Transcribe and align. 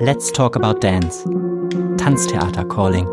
Let's 0.00 0.30
talk 0.30 0.56
about 0.56 0.80
dance. 0.80 1.22
Tanztheater 2.00 2.68
calling. 2.68 3.06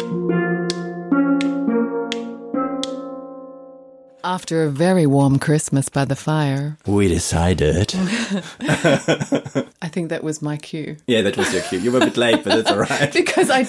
After 4.23 4.63
a 4.63 4.69
very 4.69 5.05
warm 5.05 5.39
Christmas 5.39 5.89
by 5.89 6.05
the 6.05 6.15
fire, 6.15 6.77
We 6.85 7.07
decided. 7.07 7.93
I 9.81 9.87
think 9.89 10.09
that 10.09 10.21
was 10.23 10.41
my 10.41 10.57
cue. 10.57 10.97
Yeah, 11.07 11.21
that 11.21 11.37
was 11.37 11.53
your 11.53 11.61
cue. 11.63 11.79
You 11.79 11.91
were 11.91 11.99
a 11.99 12.05
bit 12.05 12.17
late, 12.17 12.43
but 12.43 12.57
it's 12.59 12.69
all 12.71 12.77
right. 12.89 13.11
Because 13.13 13.49
I, 13.49 13.67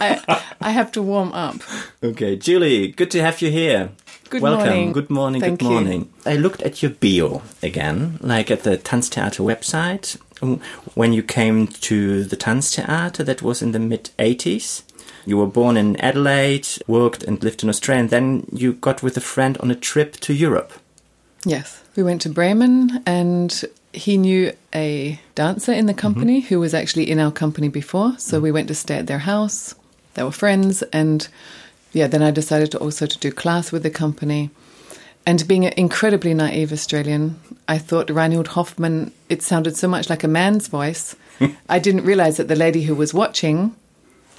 I, 0.00 0.42
I 0.60 0.70
have 0.70 0.92
to 0.92 1.02
warm 1.02 1.32
up. 1.32 1.56
Okay, 2.02 2.36
Julie, 2.36 2.88
good 2.88 3.10
to 3.12 3.20
have 3.22 3.40
you 3.40 3.50
here. 3.50 3.90
Good 4.28 4.42
Welcome. 4.42 4.66
morning. 4.66 4.92
Good 4.92 5.08
morning. 5.10 5.40
Thank 5.40 5.60
good 5.60 5.66
you. 5.66 5.72
morning. 5.72 6.12
I 6.26 6.34
looked 6.36 6.60
at 6.62 6.82
your 6.82 6.90
bio 6.90 7.40
again, 7.62 8.18
like 8.20 8.50
at 8.50 8.62
the 8.62 8.76
Tanztheater 8.76 9.40
website. 9.42 10.18
Um, 10.42 10.60
When 10.94 11.12
you 11.12 11.22
came 11.22 11.66
to 11.66 12.24
the 12.24 12.36
Tanztheater, 12.36 13.24
that 13.24 13.42
was 13.42 13.62
in 13.62 13.72
the 13.72 13.78
mid 13.78 14.10
80s. 14.18 14.82
You 15.26 15.36
were 15.36 15.46
born 15.46 15.76
in 15.76 15.96
Adelaide, 16.00 16.68
worked 16.86 17.22
and 17.22 17.42
lived 17.42 17.62
in 17.62 17.68
Australia, 17.68 18.02
and 18.02 18.10
then 18.10 18.46
you 18.52 18.72
got 18.72 19.02
with 19.02 19.16
a 19.16 19.20
friend 19.20 19.58
on 19.58 19.70
a 19.70 19.74
trip 19.74 20.16
to 20.20 20.32
Europe. 20.32 20.72
Yes. 21.44 21.82
We 21.96 22.02
went 22.02 22.22
to 22.22 22.28
Bremen 22.28 23.02
and 23.06 23.64
he 23.92 24.16
knew 24.16 24.52
a 24.74 25.18
dancer 25.34 25.72
in 25.72 25.86
the 25.86 25.94
company 25.94 26.40
who 26.40 26.60
was 26.60 26.74
actually 26.74 27.10
in 27.10 27.18
our 27.18 27.32
company 27.32 27.68
before. 27.68 28.16
So 28.18 28.40
we 28.40 28.52
went 28.52 28.68
to 28.68 28.74
stay 28.74 28.96
at 28.96 29.06
their 29.06 29.18
house. 29.18 29.74
They 30.14 30.22
were 30.22 30.30
friends. 30.30 30.82
And 30.92 31.26
yeah, 31.92 32.06
then 32.06 32.22
I 32.22 32.30
decided 32.30 32.70
to 32.72 32.78
also 32.78 33.06
to 33.06 33.18
do 33.18 33.32
class 33.32 33.72
with 33.72 33.82
the 33.82 33.90
company. 33.90 34.50
And 35.28 35.46
being 35.46 35.66
an 35.66 35.74
incredibly 35.76 36.32
naive 36.32 36.72
Australian, 36.72 37.38
I 37.68 37.76
thought 37.76 38.06
Reinhild 38.06 38.46
Hoffmann, 38.46 39.12
it 39.28 39.42
sounded 39.42 39.76
so 39.76 39.86
much 39.86 40.08
like 40.08 40.24
a 40.24 40.28
man's 40.28 40.68
voice. 40.68 41.14
I 41.68 41.78
didn't 41.78 42.06
realize 42.06 42.38
that 42.38 42.48
the 42.48 42.56
lady 42.56 42.84
who 42.84 42.94
was 42.94 43.12
watching 43.12 43.76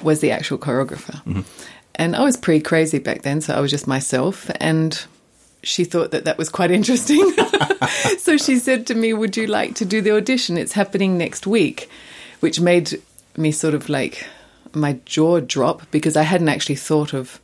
was 0.01 0.19
the 0.19 0.31
actual 0.31 0.57
choreographer. 0.57 1.23
Mm-hmm. 1.25 1.41
And 1.93 2.15
I 2.15 2.23
was 2.23 2.37
pretty 2.37 2.61
crazy 2.61 2.97
back 2.97 3.21
then, 3.21 3.39
so 3.39 3.53
I 3.53 3.59
was 3.59 3.69
just 3.69 3.85
myself. 3.85 4.49
And 4.59 4.99
she 5.61 5.83
thought 5.83 6.09
that 6.09 6.25
that 6.25 6.39
was 6.39 6.49
quite 6.49 6.71
interesting. 6.71 7.35
so 8.17 8.37
she 8.37 8.57
said 8.57 8.87
to 8.87 8.95
me, 8.95 9.13
Would 9.13 9.37
you 9.37 9.45
like 9.45 9.75
to 9.75 9.85
do 9.85 10.01
the 10.01 10.15
audition? 10.15 10.57
It's 10.57 10.73
happening 10.73 11.19
next 11.19 11.45
week, 11.45 11.87
which 12.39 12.59
made 12.59 12.99
me 13.37 13.51
sort 13.51 13.75
of 13.75 13.89
like 13.89 14.25
my 14.73 14.93
jaw 15.05 15.39
drop 15.39 15.83
because 15.91 16.17
I 16.17 16.23
hadn't 16.23 16.49
actually 16.49 16.77
thought 16.77 17.13
of 17.13 17.39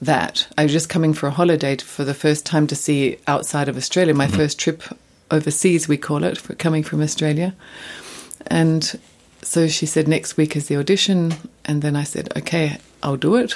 that. 0.00 0.46
I 0.56 0.62
was 0.64 0.72
just 0.72 0.88
coming 0.88 1.12
for 1.12 1.26
a 1.26 1.30
holiday 1.32 1.76
to- 1.76 1.84
for 1.84 2.04
the 2.04 2.14
first 2.14 2.46
time 2.46 2.66
to 2.68 2.76
see 2.76 3.18
outside 3.26 3.68
of 3.68 3.76
Australia, 3.76 4.14
my 4.14 4.28
first 4.28 4.58
trip 4.58 4.82
overseas, 5.30 5.88
we 5.88 5.96
call 5.96 6.24
it, 6.24 6.38
for 6.38 6.54
coming 6.54 6.82
from 6.82 7.02
Australia. 7.02 7.54
And 8.46 8.98
so 9.42 9.68
she 9.68 9.86
said, 9.86 10.08
next 10.08 10.36
week 10.36 10.56
is 10.56 10.68
the 10.68 10.76
audition. 10.76 11.34
And 11.64 11.82
then 11.82 11.96
I 11.96 12.04
said, 12.04 12.28
okay, 12.36 12.78
I'll 13.02 13.16
do 13.16 13.36
it. 13.36 13.54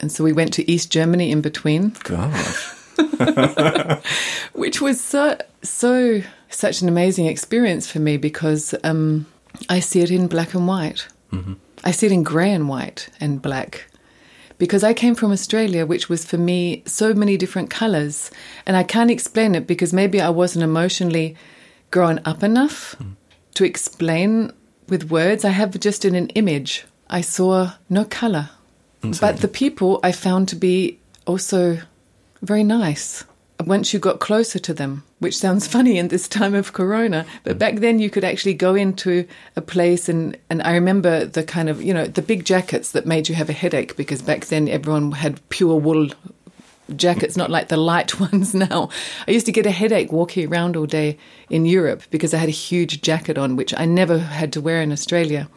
And 0.00 0.12
so 0.12 0.24
we 0.24 0.32
went 0.32 0.52
to 0.54 0.70
East 0.70 0.90
Germany 0.90 1.30
in 1.30 1.40
between, 1.40 1.94
Gosh. 2.02 2.70
which 4.52 4.80
was 4.80 5.00
so, 5.00 5.38
so 5.62 6.22
such 6.50 6.82
an 6.82 6.88
amazing 6.88 7.26
experience 7.26 7.90
for 7.90 7.98
me 7.98 8.16
because 8.16 8.74
um, 8.84 9.26
I 9.68 9.80
see 9.80 10.00
it 10.00 10.10
in 10.10 10.26
black 10.28 10.54
and 10.54 10.66
white. 10.68 11.08
I 11.82 11.90
see 11.90 12.06
it 12.06 12.12
in 12.12 12.22
grey 12.22 12.52
and 12.52 12.68
white 12.68 13.08
and 13.20 13.42
black. 13.42 13.86
Because 14.58 14.84
I 14.84 14.94
came 14.94 15.14
from 15.14 15.32
Australia, 15.32 15.84
which 15.84 16.08
was 16.08 16.24
for 16.24 16.38
me 16.38 16.82
so 16.86 17.12
many 17.12 17.36
different 17.36 17.70
colours. 17.70 18.30
And 18.66 18.76
I 18.76 18.82
can't 18.82 19.10
explain 19.10 19.54
it 19.54 19.66
because 19.66 19.92
maybe 19.92 20.20
I 20.20 20.30
wasn't 20.30 20.62
emotionally 20.62 21.36
grown 21.90 22.20
up 22.24 22.42
enough 22.42 22.96
to 23.54 23.64
explain 23.64 24.52
with 24.88 25.10
words. 25.10 25.44
I 25.44 25.50
have 25.50 25.78
just 25.80 26.04
in 26.04 26.14
an 26.14 26.28
image, 26.30 26.84
I 27.08 27.20
saw 27.20 27.72
no 27.88 28.04
colour. 28.04 28.50
Mm, 29.02 29.20
but 29.20 29.38
the 29.38 29.48
people 29.48 30.00
I 30.02 30.12
found 30.12 30.48
to 30.48 30.56
be 30.56 30.98
also 31.26 31.78
very 32.42 32.64
nice 32.64 33.24
once 33.66 33.92
you 33.92 33.98
got 33.98 34.20
closer 34.20 34.58
to 34.58 34.74
them, 34.74 35.02
which 35.18 35.36
sounds 35.36 35.66
funny 35.76 35.98
in 35.98 36.08
this 36.08 36.28
time 36.28 36.54
of 36.54 36.72
Corona. 36.72 37.26
But 37.42 37.56
mm. 37.56 37.58
back 37.58 37.76
then, 37.76 37.98
you 37.98 38.10
could 38.10 38.24
actually 38.24 38.54
go 38.54 38.74
into 38.74 39.26
a 39.56 39.62
place, 39.62 40.08
and, 40.08 40.36
and 40.50 40.62
I 40.62 40.74
remember 40.74 41.24
the 41.24 41.42
kind 41.42 41.68
of, 41.68 41.82
you 41.82 41.94
know, 41.94 42.06
the 42.06 42.22
big 42.22 42.44
jackets 42.44 42.92
that 42.92 43.06
made 43.06 43.28
you 43.28 43.34
have 43.34 43.48
a 43.48 43.54
headache 43.54 43.96
because 43.96 44.22
back 44.22 44.46
then 44.46 44.68
everyone 44.68 45.12
had 45.12 45.46
pure 45.48 45.76
wool 45.76 46.08
jackets, 46.96 47.36
not 47.36 47.50
like 47.50 47.68
the 47.68 47.76
light 47.76 48.20
ones 48.32 48.54
now. 48.54 48.90
I 49.26 49.30
used 49.30 49.46
to 49.46 49.52
get 49.52 49.66
a 49.66 49.70
headache 49.70 50.12
walking 50.12 50.48
around 50.48 50.76
all 50.76 50.86
day 50.86 51.18
in 51.48 51.66
Europe 51.66 52.02
because 52.10 52.34
I 52.34 52.38
had 52.38 52.48
a 52.48 52.52
huge 52.52 53.00
jacket 53.00 53.38
on, 53.38 53.56
which 53.56 53.74
I 53.76 53.84
never 53.84 54.18
had 54.18 54.52
to 54.54 54.60
wear 54.60 54.82
in 54.82 54.92
Australia. 54.92 55.48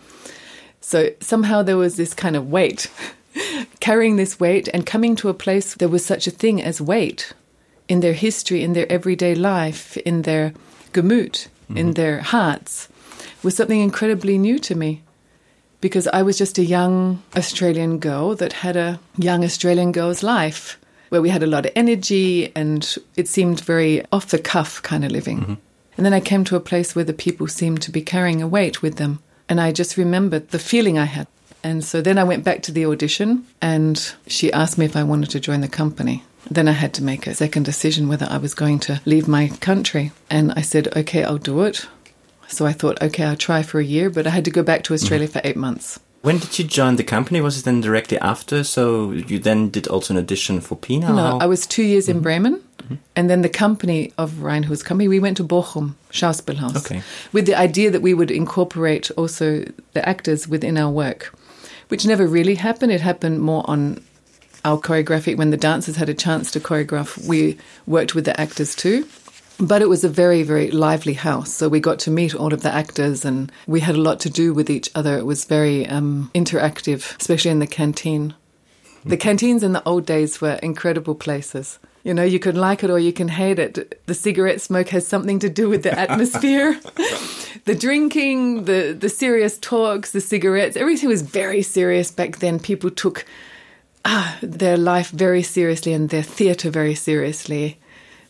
So 0.80 1.10
somehow 1.20 1.64
there 1.64 1.78
was 1.78 1.98
this 1.98 2.14
kind 2.14 2.36
of 2.36 2.50
weight, 2.50 2.90
carrying 3.80 4.16
this 4.16 4.40
weight 4.40 4.70
and 4.74 4.86
coming 4.86 5.16
to 5.18 5.30
a 5.30 5.34
place 5.34 5.76
there 5.76 5.90
was 5.90 6.06
such 6.06 6.28
a 6.28 6.32
thing 6.32 6.62
as 6.62 6.80
weight 6.82 7.34
in 7.88 8.00
their 8.02 8.14
history, 8.14 8.64
in 8.64 8.74
their 8.74 8.92
everyday 8.92 9.36
life, 9.36 9.98
in 9.98 10.24
their 10.24 10.54
gemüt, 10.94 11.48
in 11.70 11.76
mm-hmm. 11.76 11.92
their 11.94 12.20
hearts, 12.22 12.90
was 13.44 13.56
something 13.56 13.82
incredibly 13.82 14.38
new 14.38 14.60
to 14.60 14.76
me. 14.76 15.04
Because 15.80 16.08
I 16.08 16.24
was 16.24 16.38
just 16.38 16.58
a 16.58 16.66
young 16.66 17.22
Australian 17.36 18.00
girl 18.00 18.36
that 18.36 18.52
had 18.52 18.76
a 18.76 19.00
young 19.18 19.44
Australian 19.44 19.92
girl's 19.92 20.24
life 20.24 20.80
where 21.10 21.22
we 21.22 21.30
had 21.30 21.44
a 21.44 21.48
lot 21.48 21.66
of 21.66 21.72
energy 21.76 22.52
and 22.56 22.98
it 23.16 23.28
seemed 23.28 23.62
very 23.62 24.04
off 24.12 24.28
the 24.28 24.40
cuff 24.40 24.82
kind 24.82 25.06
of 25.06 25.12
living. 25.12 25.40
Mm-hmm. 25.40 25.54
And 25.96 26.06
then 26.06 26.14
I 26.14 26.20
came 26.20 26.44
to 26.46 26.56
a 26.56 26.60
place 26.60 26.96
where 26.96 27.06
the 27.06 27.14
people 27.14 27.48
seemed 27.48 27.82
to 27.84 27.92
be 27.92 28.02
carrying 28.02 28.42
a 28.42 28.48
weight 28.48 28.82
with 28.82 28.98
them. 28.98 29.20
And 29.50 29.62
I 29.62 29.72
just 29.72 29.98
remembered 29.98 30.50
the 30.50 30.60
feeling 30.60 30.98
I 30.98 31.06
had. 31.06 31.28
And 31.64 31.84
so 31.84 32.02
then 32.02 32.18
I 32.18 32.24
went 32.24 32.44
back 32.44 32.62
to 32.64 32.72
the 32.72 32.86
audition 32.86 33.46
and 33.62 34.14
she 34.28 34.54
asked 34.54 34.78
me 34.78 34.86
if 34.86 34.96
I 34.96 35.04
wanted 35.04 35.32
to 35.32 35.40
join 35.40 35.62
the 35.62 35.68
company. 35.68 36.24
Then 36.50 36.68
I 36.68 36.72
had 36.72 36.94
to 36.96 37.04
make 37.04 37.28
a 37.28 37.36
second 37.36 37.64
decision 37.64 38.08
whether 38.08 38.28
I 38.30 38.38
was 38.38 38.54
going 38.54 38.80
to 38.80 39.02
leave 39.06 39.28
my 39.28 39.50
country. 39.60 40.12
And 40.30 40.54
I 40.54 40.62
said, 40.62 40.96
okay, 40.96 41.24
I'll 41.24 41.38
do 41.38 41.64
it. 41.64 41.88
So 42.48 42.66
I 42.66 42.74
thought, 42.74 43.02
okay, 43.02 43.26
I'll 43.26 43.36
try 43.36 43.64
for 43.64 43.80
a 43.80 43.84
year, 43.84 44.10
but 44.10 44.26
I 44.26 44.30
had 44.30 44.46
to 44.46 44.52
go 44.52 44.64
back 44.64 44.84
to 44.84 44.94
mm-hmm. 44.94 45.04
Australia 45.04 45.28
for 45.28 45.42
eight 45.44 45.58
months. 45.58 46.00
When 46.22 46.40
did 46.40 46.58
you 46.58 46.66
join 46.66 46.96
the 46.96 47.04
company? 47.04 47.42
Was 47.42 47.60
it 47.60 47.66
then 47.66 47.82
directly 47.82 48.18
after? 48.20 48.64
So 48.64 49.12
you 49.12 49.40
then 49.40 49.70
did 49.70 49.88
also 49.88 50.14
an 50.14 50.18
audition 50.18 50.62
for 50.62 50.76
Pina? 50.76 51.14
No, 51.14 51.38
I 51.40 51.46
was 51.46 51.68
two 51.68 51.84
years 51.84 52.10
in 52.10 52.18
mm-hmm. 52.18 52.24
Bremen. 52.24 52.64
Mm-hmm. 52.80 52.96
And 53.16 53.30
then 53.30 53.42
the 53.42 53.50
company 53.50 54.14
of 54.18 54.42
Reinhild's 54.42 54.84
company, 54.84 55.08
we 55.08 55.20
went 55.20 55.38
to 55.38 55.44
Bochum, 55.44 55.96
Schauspielhaus, 56.12 56.78
Okay. 56.78 57.02
with 57.34 57.46
the 57.46 57.56
idea 57.56 57.92
that 57.92 58.02
we 58.02 58.14
would 58.14 58.32
incorporate 58.32 59.12
also 59.12 59.66
the 59.94 60.08
actors 60.08 60.48
within 60.48 60.78
our 60.78 60.90
work, 60.90 61.34
which 61.90 62.06
never 62.06 62.26
really 62.28 62.56
happened. 62.56 62.92
It 62.92 63.02
happened 63.02 63.42
more 63.42 63.64
on 63.70 64.04
our 64.68 64.78
choreographic 64.78 65.38
when 65.38 65.52
the 65.52 65.58
dancers 65.58 65.96
had 65.96 66.10
a 66.10 66.14
chance 66.14 66.52
to 66.52 66.60
choreograph. 66.60 67.26
We 67.26 67.58
worked 67.86 68.14
with 68.16 68.26
the 68.26 68.40
actors 68.40 68.76
too. 68.76 69.08
But 69.60 69.82
it 69.82 69.90
was 69.90 70.04
a 70.04 70.10
very, 70.10 70.44
very 70.44 70.70
lively 70.70 71.14
house. 71.14 71.52
So 71.52 71.68
we 71.68 71.80
got 71.80 71.98
to 72.00 72.12
meet 72.12 72.36
all 72.36 72.54
of 72.54 72.62
the 72.62 72.74
actors 72.74 73.26
and 73.26 73.52
we 73.66 73.80
had 73.80 73.96
a 73.96 74.02
lot 74.02 74.20
to 74.20 74.30
do 74.30 74.54
with 74.54 74.70
each 74.70 74.90
other. 74.94 75.18
It 75.18 75.26
was 75.26 75.46
very 75.46 75.88
um, 75.88 76.30
interactive, 76.36 77.18
especially 77.20 77.52
in 77.52 77.60
the 77.60 77.66
canteen. 77.66 78.36
The 79.06 79.18
canteens 79.18 79.64
in 79.64 79.72
the 79.72 79.84
old 79.84 80.06
days 80.06 80.42
were 80.42 80.60
incredible 80.62 81.16
places. 81.16 81.80
You 82.04 82.14
know, 82.14 82.24
you 82.24 82.40
can 82.40 82.56
like 82.56 82.84
it 82.84 82.90
or 82.90 83.00
you 83.00 83.14
can 83.14 83.30
hate 83.30 83.58
it. 83.58 84.06
The 84.06 84.14
cigarette 84.14 84.62
smoke 84.62 84.90
has 84.90 85.08
something 85.08 85.40
to 85.40 85.50
do 85.50 85.70
with 85.70 85.84
the 85.84 85.98
atmosphere. 85.98 86.80
the 87.66 87.76
drinking, 87.76 88.66
the 88.66 88.96
the 88.98 89.10
serious 89.10 89.58
talks, 89.58 90.12
the 90.12 90.22
cigarettes, 90.22 90.78
everything 90.78 91.10
was 91.10 91.22
very 91.22 91.62
serious 91.62 92.12
back 92.12 92.38
then. 92.38 92.60
People 92.60 92.92
took 92.92 93.26
ah, 94.08 94.38
their 94.42 94.78
life 94.78 95.12
very 95.12 95.44
seriously 95.44 95.94
and 95.94 96.10
their 96.10 96.24
theatre 96.24 96.70
very 96.70 96.96
seriously. 96.96 97.78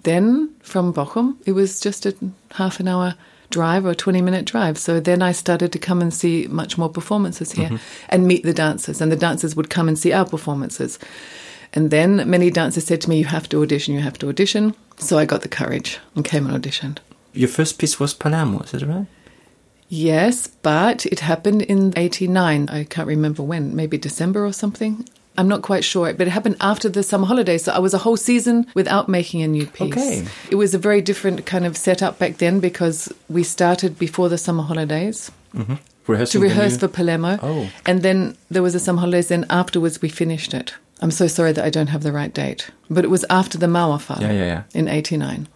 Then 0.03 0.55
from 0.61 0.93
Bochum, 0.93 1.37
it 1.45 1.53
was 1.53 1.79
just 1.79 2.05
a 2.05 2.15
half 2.51 2.79
an 2.79 2.87
hour 2.87 3.15
drive 3.49 3.85
or 3.85 3.95
20 3.95 4.21
minute 4.21 4.45
drive. 4.45 4.77
So 4.77 4.99
then 4.99 5.21
I 5.21 5.31
started 5.31 5.71
to 5.71 5.79
come 5.79 6.01
and 6.01 6.13
see 6.13 6.47
much 6.47 6.77
more 6.77 6.89
performances 6.89 7.53
here 7.53 7.79
and 8.09 8.27
meet 8.27 8.43
the 8.43 8.53
dancers. 8.53 9.01
And 9.01 9.11
the 9.11 9.15
dancers 9.15 9.55
would 9.55 9.69
come 9.69 9.87
and 9.87 9.97
see 9.97 10.11
our 10.11 10.25
performances. 10.25 10.99
And 11.73 11.91
then 11.91 12.29
many 12.29 12.49
dancers 12.49 12.85
said 12.85 13.01
to 13.01 13.09
me, 13.09 13.19
You 13.19 13.25
have 13.25 13.49
to 13.49 13.61
audition, 13.61 13.93
you 13.93 14.01
have 14.01 14.17
to 14.19 14.29
audition. 14.29 14.75
So 14.97 15.17
I 15.17 15.25
got 15.25 15.41
the 15.41 15.49
courage 15.49 15.99
and 16.15 16.25
came 16.25 16.47
and 16.47 16.61
auditioned. 16.61 16.99
Your 17.33 17.49
first 17.49 17.77
piece 17.77 17.99
was 17.99 18.13
Palermo, 18.13 18.59
is 18.61 18.71
that 18.71 18.83
right? 18.83 19.05
Yes, 19.89 20.47
but 20.47 21.05
it 21.05 21.21
happened 21.21 21.61
in 21.61 21.93
89. 21.95 22.69
I 22.69 22.83
can't 22.83 23.07
remember 23.07 23.43
when, 23.43 23.75
maybe 23.75 23.97
December 23.97 24.45
or 24.45 24.51
something. 24.51 25.07
I'm 25.37 25.47
not 25.47 25.61
quite 25.61 25.83
sure, 25.83 26.11
but 26.13 26.27
it 26.27 26.31
happened 26.31 26.57
after 26.61 26.89
the 26.89 27.03
summer 27.03 27.27
holidays. 27.27 27.63
So 27.65 27.71
I 27.71 27.79
was 27.79 27.93
a 27.93 27.99
whole 27.99 28.17
season 28.17 28.65
without 28.73 29.07
making 29.07 29.41
a 29.43 29.47
new 29.47 29.65
piece. 29.67 29.91
Okay. 29.93 30.25
It 30.49 30.55
was 30.55 30.73
a 30.73 30.77
very 30.79 31.01
different 31.01 31.45
kind 31.45 31.65
of 31.65 31.77
setup 31.77 32.17
back 32.19 32.37
then 32.37 32.59
because 32.59 33.11
we 33.29 33.43
started 33.43 33.99
before 33.99 34.29
the 34.29 34.37
summer 34.37 34.63
holidays 34.63 35.31
to 35.53 35.77
Rehearsing 36.07 36.41
the 36.41 36.47
rehearse 36.47 36.77
for 36.77 36.87
Palermo. 36.87 37.37
Oh. 37.41 37.69
And 37.85 38.01
then 38.01 38.35
there 38.49 38.63
was 38.63 38.73
a 38.75 38.79
summer 38.79 38.99
holidays, 39.01 39.27
then 39.27 39.45
afterwards 39.49 40.01
we 40.01 40.09
finished 40.09 40.53
it. 40.53 40.73
I'm 41.01 41.11
so 41.11 41.27
sorry 41.27 41.51
that 41.51 41.63
I 41.65 41.69
don't 41.69 41.87
have 41.87 42.01
the 42.01 42.11
right 42.13 42.33
date. 42.33 42.71
But 42.89 43.03
it 43.03 43.09
was 43.09 43.23
after 43.29 43.57
the 43.59 43.67
Mauerfall 43.67 44.21
Yeah, 44.21 44.31
yeah, 44.31 44.45
yeah. 44.45 44.63
in 44.73 44.87
89. 44.87 45.47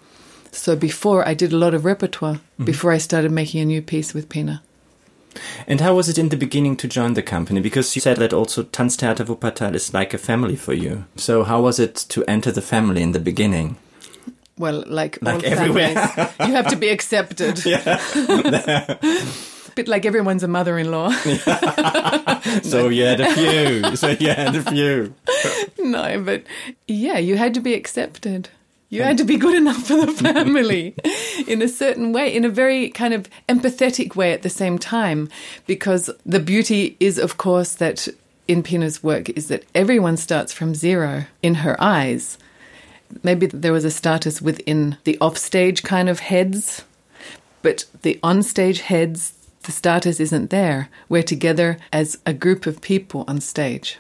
So 0.51 0.75
before 0.75 1.27
I 1.27 1.34
did 1.34 1.54
a 1.54 1.57
lot 1.57 1.74
of 1.74 1.86
repertoire 1.86 2.36
Mm-hmm. 2.36 2.66
before 2.66 2.92
I 2.92 3.00
started 3.00 3.31
making 3.31 3.62
a 3.62 3.66
new 3.66 3.81
piece 3.81 4.13
with 4.13 4.30
Pina. 4.30 4.62
And 5.68 5.80
how 5.81 5.95
was 5.95 6.10
it 6.10 6.18
in 6.18 6.30
the 6.30 6.38
beginning 6.38 6.75
to 6.78 6.88
join 6.88 7.13
the 7.13 7.24
company? 7.24 7.62
Because 7.62 7.95
you 7.95 8.01
said 8.01 8.18
that 8.18 8.33
also 8.33 8.63
Tanztheater 8.63 9.25
Wuppertal 9.25 9.74
is 9.75 9.94
like 9.94 10.13
a 10.13 10.18
family 10.18 10.56
for 10.56 10.74
you. 10.74 11.06
So 11.16 11.44
how 11.44 11.62
was 11.62 11.80
it 11.80 11.95
to 12.10 12.24
enter 12.25 12.51
the 12.51 12.62
family 12.62 13.01
in 13.01 13.12
the 13.13 13.19
beginning? 13.19 13.78
Well, 14.57 14.83
like, 14.88 15.18
Like 15.22 15.36
all 15.36 15.45
everywhere. 15.45 15.95
families, 15.95 16.36
you 16.48 16.54
have 16.54 16.68
to 16.68 16.75
be 16.75 16.89
accepted. 16.89 17.63
bit 19.75 19.88
like 19.88 20.06
everyone's 20.06 20.44
a 20.44 20.48
mother-in-law. 20.48 21.13
So 22.63 22.89
you 22.89 23.04
had 23.04 23.22
a 23.22 23.34
few. 23.34 23.95
so 23.95 24.10
you 24.10 24.30
had 24.30 24.56
a 24.56 24.63
few. 24.63 25.13
no, 25.80 26.22
but 26.24 26.44
yeah, 26.88 27.18
you 27.18 27.38
had 27.38 27.54
to 27.54 27.62
be 27.62 27.74
accepted. 27.74 28.50
You 28.92 29.04
had 29.04 29.18
to 29.20 29.24
be 29.24 29.38
good 29.38 29.56
enough 29.56 29.88
for 29.88 30.06
the 30.06 30.12
family 30.34 30.94
in 31.48 31.62
a 31.62 31.70
certain 31.70 32.12
way, 32.12 32.36
in 32.36 32.44
a 32.44 32.50
very 32.50 32.90
kind 32.90 33.14
of 33.14 33.30
empathetic 33.48 34.18
way 34.18 34.34
at 34.34 34.42
the 34.42 34.50
same 34.50 34.78
time. 34.78 35.30
Because 35.66 36.10
the 36.26 36.42
beauty 36.42 36.98
is, 37.00 37.18
of 37.18 37.38
course, 37.38 37.74
that 37.76 38.10
in 38.50 38.62
Pina's 38.62 39.02
work 39.02 39.30
is 39.30 39.48
that 39.48 39.64
everyone 39.74 40.18
starts 40.18 40.52
from 40.52 40.76
zero 40.76 41.24
in 41.42 41.56
her 41.56 41.82
eyes. 41.82 42.38
Maybe 43.24 43.46
there 43.46 43.72
was 43.72 43.86
a 43.86 43.92
status 43.92 44.42
within 44.42 44.98
the 45.06 45.18
offstage 45.20 45.84
kind 45.84 46.10
of 46.10 46.20
heads, 46.20 46.84
but 47.62 47.86
the 48.02 48.20
onstage 48.22 48.80
heads, 48.80 49.34
the 49.64 49.72
status 49.72 50.20
isn't 50.20 50.50
there. 50.50 50.90
We're 51.08 51.24
together 51.24 51.78
as 51.94 52.18
a 52.26 52.34
group 52.34 52.66
of 52.66 52.82
people 52.82 53.24
on 53.26 53.40
stage. 53.40 54.00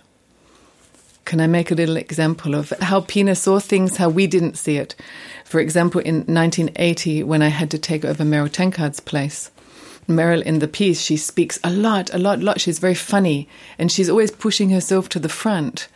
Can 1.25 1.39
I 1.39 1.47
make 1.47 1.71
a 1.71 1.75
little 1.75 1.97
example 1.97 2.55
of 2.55 2.71
how 2.81 3.01
Pina 3.01 3.35
saw 3.35 3.59
things, 3.59 3.97
how 3.97 4.09
we 4.09 4.27
didn't 4.27 4.57
see 4.57 4.77
it? 4.77 4.95
For 5.45 5.59
example, 5.59 6.01
in 6.01 6.15
1980, 6.25 7.23
when 7.23 7.41
I 7.41 7.49
had 7.49 7.71
to 7.71 7.77
take 7.77 8.03
over 8.03 8.23
Meryl 8.23 8.49
Tankard's 8.49 8.99
place, 8.99 9.51
Meryl 10.07 10.41
in 10.41 10.59
the 10.59 10.67
piece, 10.67 11.01
she 11.01 11.17
speaks 11.17 11.59
a 11.63 11.69
lot, 11.69 12.13
a 12.13 12.17
lot, 12.17 12.39
lot. 12.39 12.59
She's 12.59 12.79
very 12.79 12.95
funny 12.95 13.47
and 13.77 13.91
she's 13.91 14.09
always 14.09 14.31
pushing 14.31 14.69
herself 14.69 15.09
to 15.09 15.19
the 15.19 15.29
front. 15.29 15.87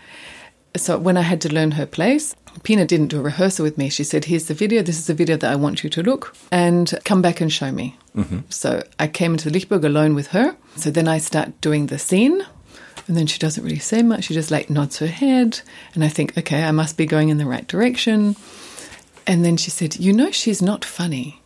So 0.77 0.97
when 0.97 1.17
I 1.17 1.21
had 1.21 1.41
to 1.41 1.53
learn 1.53 1.71
her 1.71 1.85
place, 1.85 2.35
Pina 2.63 2.85
didn't 2.85 3.07
do 3.07 3.19
a 3.19 3.23
rehearsal 3.23 3.63
with 3.63 3.77
me. 3.77 3.89
She 3.89 4.03
said, 4.03 4.25
Here's 4.25 4.45
the 4.45 4.53
video. 4.53 4.81
This 4.81 4.97
is 4.97 5.07
the 5.07 5.13
video 5.13 5.37
that 5.37 5.51
I 5.51 5.55
want 5.55 5.83
you 5.83 5.89
to 5.89 6.03
look 6.03 6.35
and 6.51 6.93
come 7.03 7.21
back 7.21 7.41
and 7.41 7.51
show 7.51 7.71
me. 7.71 7.97
Mm-hmm. 8.15 8.39
So 8.49 8.83
I 8.99 9.07
came 9.07 9.33
into 9.33 9.49
the 9.49 9.59
Lichtburg 9.59 9.83
alone 9.83 10.15
with 10.15 10.27
her. 10.27 10.55
So 10.75 10.91
then 10.91 11.07
I 11.07 11.17
start 11.17 11.59
doing 11.61 11.87
the 11.87 11.99
scene. 11.99 12.45
And 13.07 13.15
then 13.15 13.27
she 13.27 13.39
doesn't 13.39 13.63
really 13.63 13.79
say 13.79 14.01
much. 14.01 14.25
She 14.25 14.33
just 14.33 14.51
like 14.51 14.69
nods 14.69 14.97
her 14.99 15.07
head. 15.07 15.61
And 15.93 16.03
I 16.03 16.07
think, 16.07 16.37
okay, 16.37 16.63
I 16.63 16.71
must 16.71 16.97
be 16.97 17.05
going 17.05 17.29
in 17.29 17.37
the 17.37 17.45
right 17.45 17.67
direction. 17.67 18.35
And 19.27 19.45
then 19.45 19.57
she 19.57 19.71
said, 19.71 19.97
You 19.97 20.13
know, 20.13 20.31
she's 20.31 20.61
not 20.61 20.83
funny. 20.83 21.41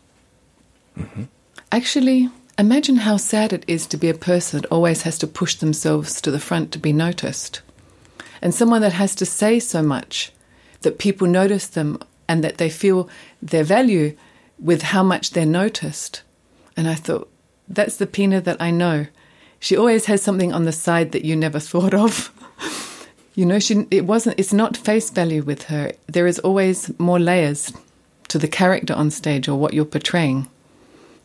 Mm-hmm. 0.97 1.23
Actually, 1.71 2.29
imagine 2.57 2.97
how 2.97 3.17
sad 3.17 3.53
it 3.53 3.63
is 3.67 3.88
to 3.88 3.97
be 3.97 4.09
a 4.09 4.13
person 4.13 4.61
that 4.61 4.71
always 4.71 5.03
has 5.03 5.17
to 5.19 5.27
push 5.27 5.56
themselves 5.56 6.21
to 6.21 6.31
the 6.31 6.39
front 6.39 6.71
to 6.71 6.79
be 6.79 6.94
noticed. 6.94 7.61
And 8.41 8.53
someone 8.53 8.81
that 8.81 8.94
has 8.94 9.15
to 9.15 9.25
say 9.25 9.59
so 9.59 9.81
much 9.81 10.31
that 10.81 10.97
people 10.97 11.27
notice 11.27 11.67
them 11.67 12.00
and 12.27 12.44
that 12.44 12.57
they 12.57 12.69
feel 12.69 13.09
their 13.41 13.63
value 13.63 14.15
with 14.57 14.81
how 14.81 15.03
much 15.03 15.31
they're 15.31 15.45
noticed. 15.45 16.21
And 16.77 16.88
I 16.88 16.95
thought, 16.95 17.29
that's 17.67 17.97
the 17.97 18.07
Pina 18.07 18.41
that 18.41 18.61
I 18.61 18.71
know. 18.71 19.07
She 19.59 19.75
always 19.75 20.06
has 20.06 20.21
something 20.21 20.53
on 20.53 20.63
the 20.63 20.71
side 20.71 21.11
that 21.11 21.25
you 21.25 21.35
never 21.35 21.59
thought 21.59 21.94
of. 21.94 22.31
you 23.35 23.45
know, 23.45 23.59
she 23.59 23.85
it 23.91 24.06
wasn't 24.06 24.39
it's 24.39 24.53
not 24.53 24.77
face 24.77 25.09
value 25.09 25.44
with 25.44 25.63
her. 25.63 25.91
There 26.07 26.27
is 26.27 26.39
always 26.39 26.97
more 27.00 27.19
layers 27.19 27.73
to 28.29 28.38
the 28.38 28.47
character 28.47 28.94
on 28.94 29.11
stage 29.11 29.47
or 29.47 29.59
what 29.59 29.73
you're 29.73 29.85
portraying. 29.85 30.47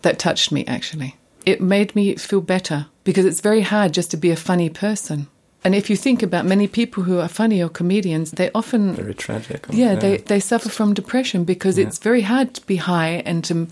That 0.03 0.19
touched 0.19 0.53
me 0.53 0.65
actually. 0.67 1.17
It 1.47 1.61
made 1.61 1.95
me 1.95 2.17
feel 2.17 2.41
better 2.41 2.87
because 3.05 3.25
it's 3.25 3.41
very 3.41 3.61
hard 3.61 3.93
just 3.93 4.11
to 4.11 4.17
be 4.17 4.31
a 4.31 4.37
funny 4.37 4.71
person. 4.71 5.29
And 5.63 5.75
if 5.75 5.89
you 5.89 5.97
think 5.97 6.23
about 6.23 6.45
many 6.45 6.67
people 6.69 7.05
who 7.05 7.21
are 7.21 7.29
funny 7.29 7.63
or 7.63 7.71
comedians, 7.71 8.33
they 8.33 8.51
often 8.55 8.95
Very 8.95 9.15
tragic. 9.15 9.67
yeah, 9.71 9.95
they, 9.95 10.19
they 10.19 10.39
suffer 10.39 10.69
from 10.69 10.93
depression 10.93 11.45
because 11.45 11.79
it's 11.79 11.97
very 11.99 12.21
hard 12.21 12.53
to 12.55 12.67
be 12.67 12.77
high 12.77 13.23
and 13.25 13.43
to 13.45 13.69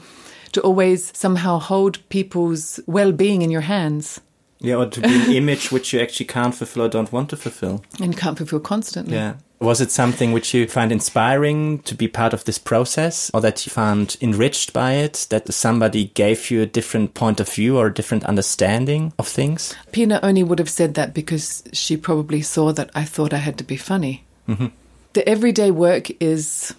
to 0.53 0.61
always 0.61 1.17
somehow 1.17 1.59
hold 1.59 2.07
people's 2.11 2.79
well 2.87 3.13
being 3.13 3.43
in 3.43 3.51
your 3.51 3.63
hands 3.63 4.21
Yeah, 4.63 4.77
or 4.77 4.87
to 4.87 5.01
be 5.01 5.09
an 5.09 5.33
image 5.35 5.71
which 5.73 5.93
you 5.93 6.01
actually 6.01 6.27
can't 6.27 6.55
fulfill 6.55 6.85
or 6.85 6.89
don't 6.89 7.13
want 7.13 7.31
to 7.31 7.37
fulfill. 7.37 7.85
and 8.01 8.17
can't 8.17 8.39
fulfill 8.39 8.61
constantly. 8.61 9.15
Yeah. 9.17 9.35
Was 9.59 9.81
it 9.81 9.93
something 9.93 10.33
which 10.33 10.55
you 10.55 10.67
find 10.67 10.91
inspiring 10.91 11.81
to 11.81 11.95
be 11.95 12.09
part 12.09 12.33
of 12.33 12.45
this 12.45 12.59
process 12.59 13.31
or 13.33 13.41
that 13.43 13.65
you 13.65 13.71
found 13.71 14.17
enriched 14.21 14.73
by 14.73 14.95
it? 14.95 15.27
That 15.31 15.53
somebody 15.55 16.07
gave 16.07 16.51
you 16.51 16.63
a 16.63 16.67
different 16.67 17.15
point 17.15 17.39
of 17.39 17.49
view 17.49 17.79
or 17.79 17.87
a 17.87 17.95
different 17.95 18.25
understanding 18.25 19.13
of 19.21 19.29
things? 19.29 19.73
Pina 19.93 20.19
only 20.21 20.43
would 20.43 20.59
have 20.59 20.71
said 20.71 20.95
that 20.95 21.15
because 21.15 21.63
she 21.73 21.97
probably 21.97 22.43
saw 22.43 22.73
that 22.73 22.91
I 22.95 23.05
thought 23.05 23.33
I 23.33 23.37
had 23.37 23.57
to 23.59 23.65
be 23.65 23.77
funny. 23.77 24.25
Mm-hmm. 24.49 24.67
The 25.13 25.29
everyday 25.29 25.71
work 25.71 26.11
is, 26.21 26.75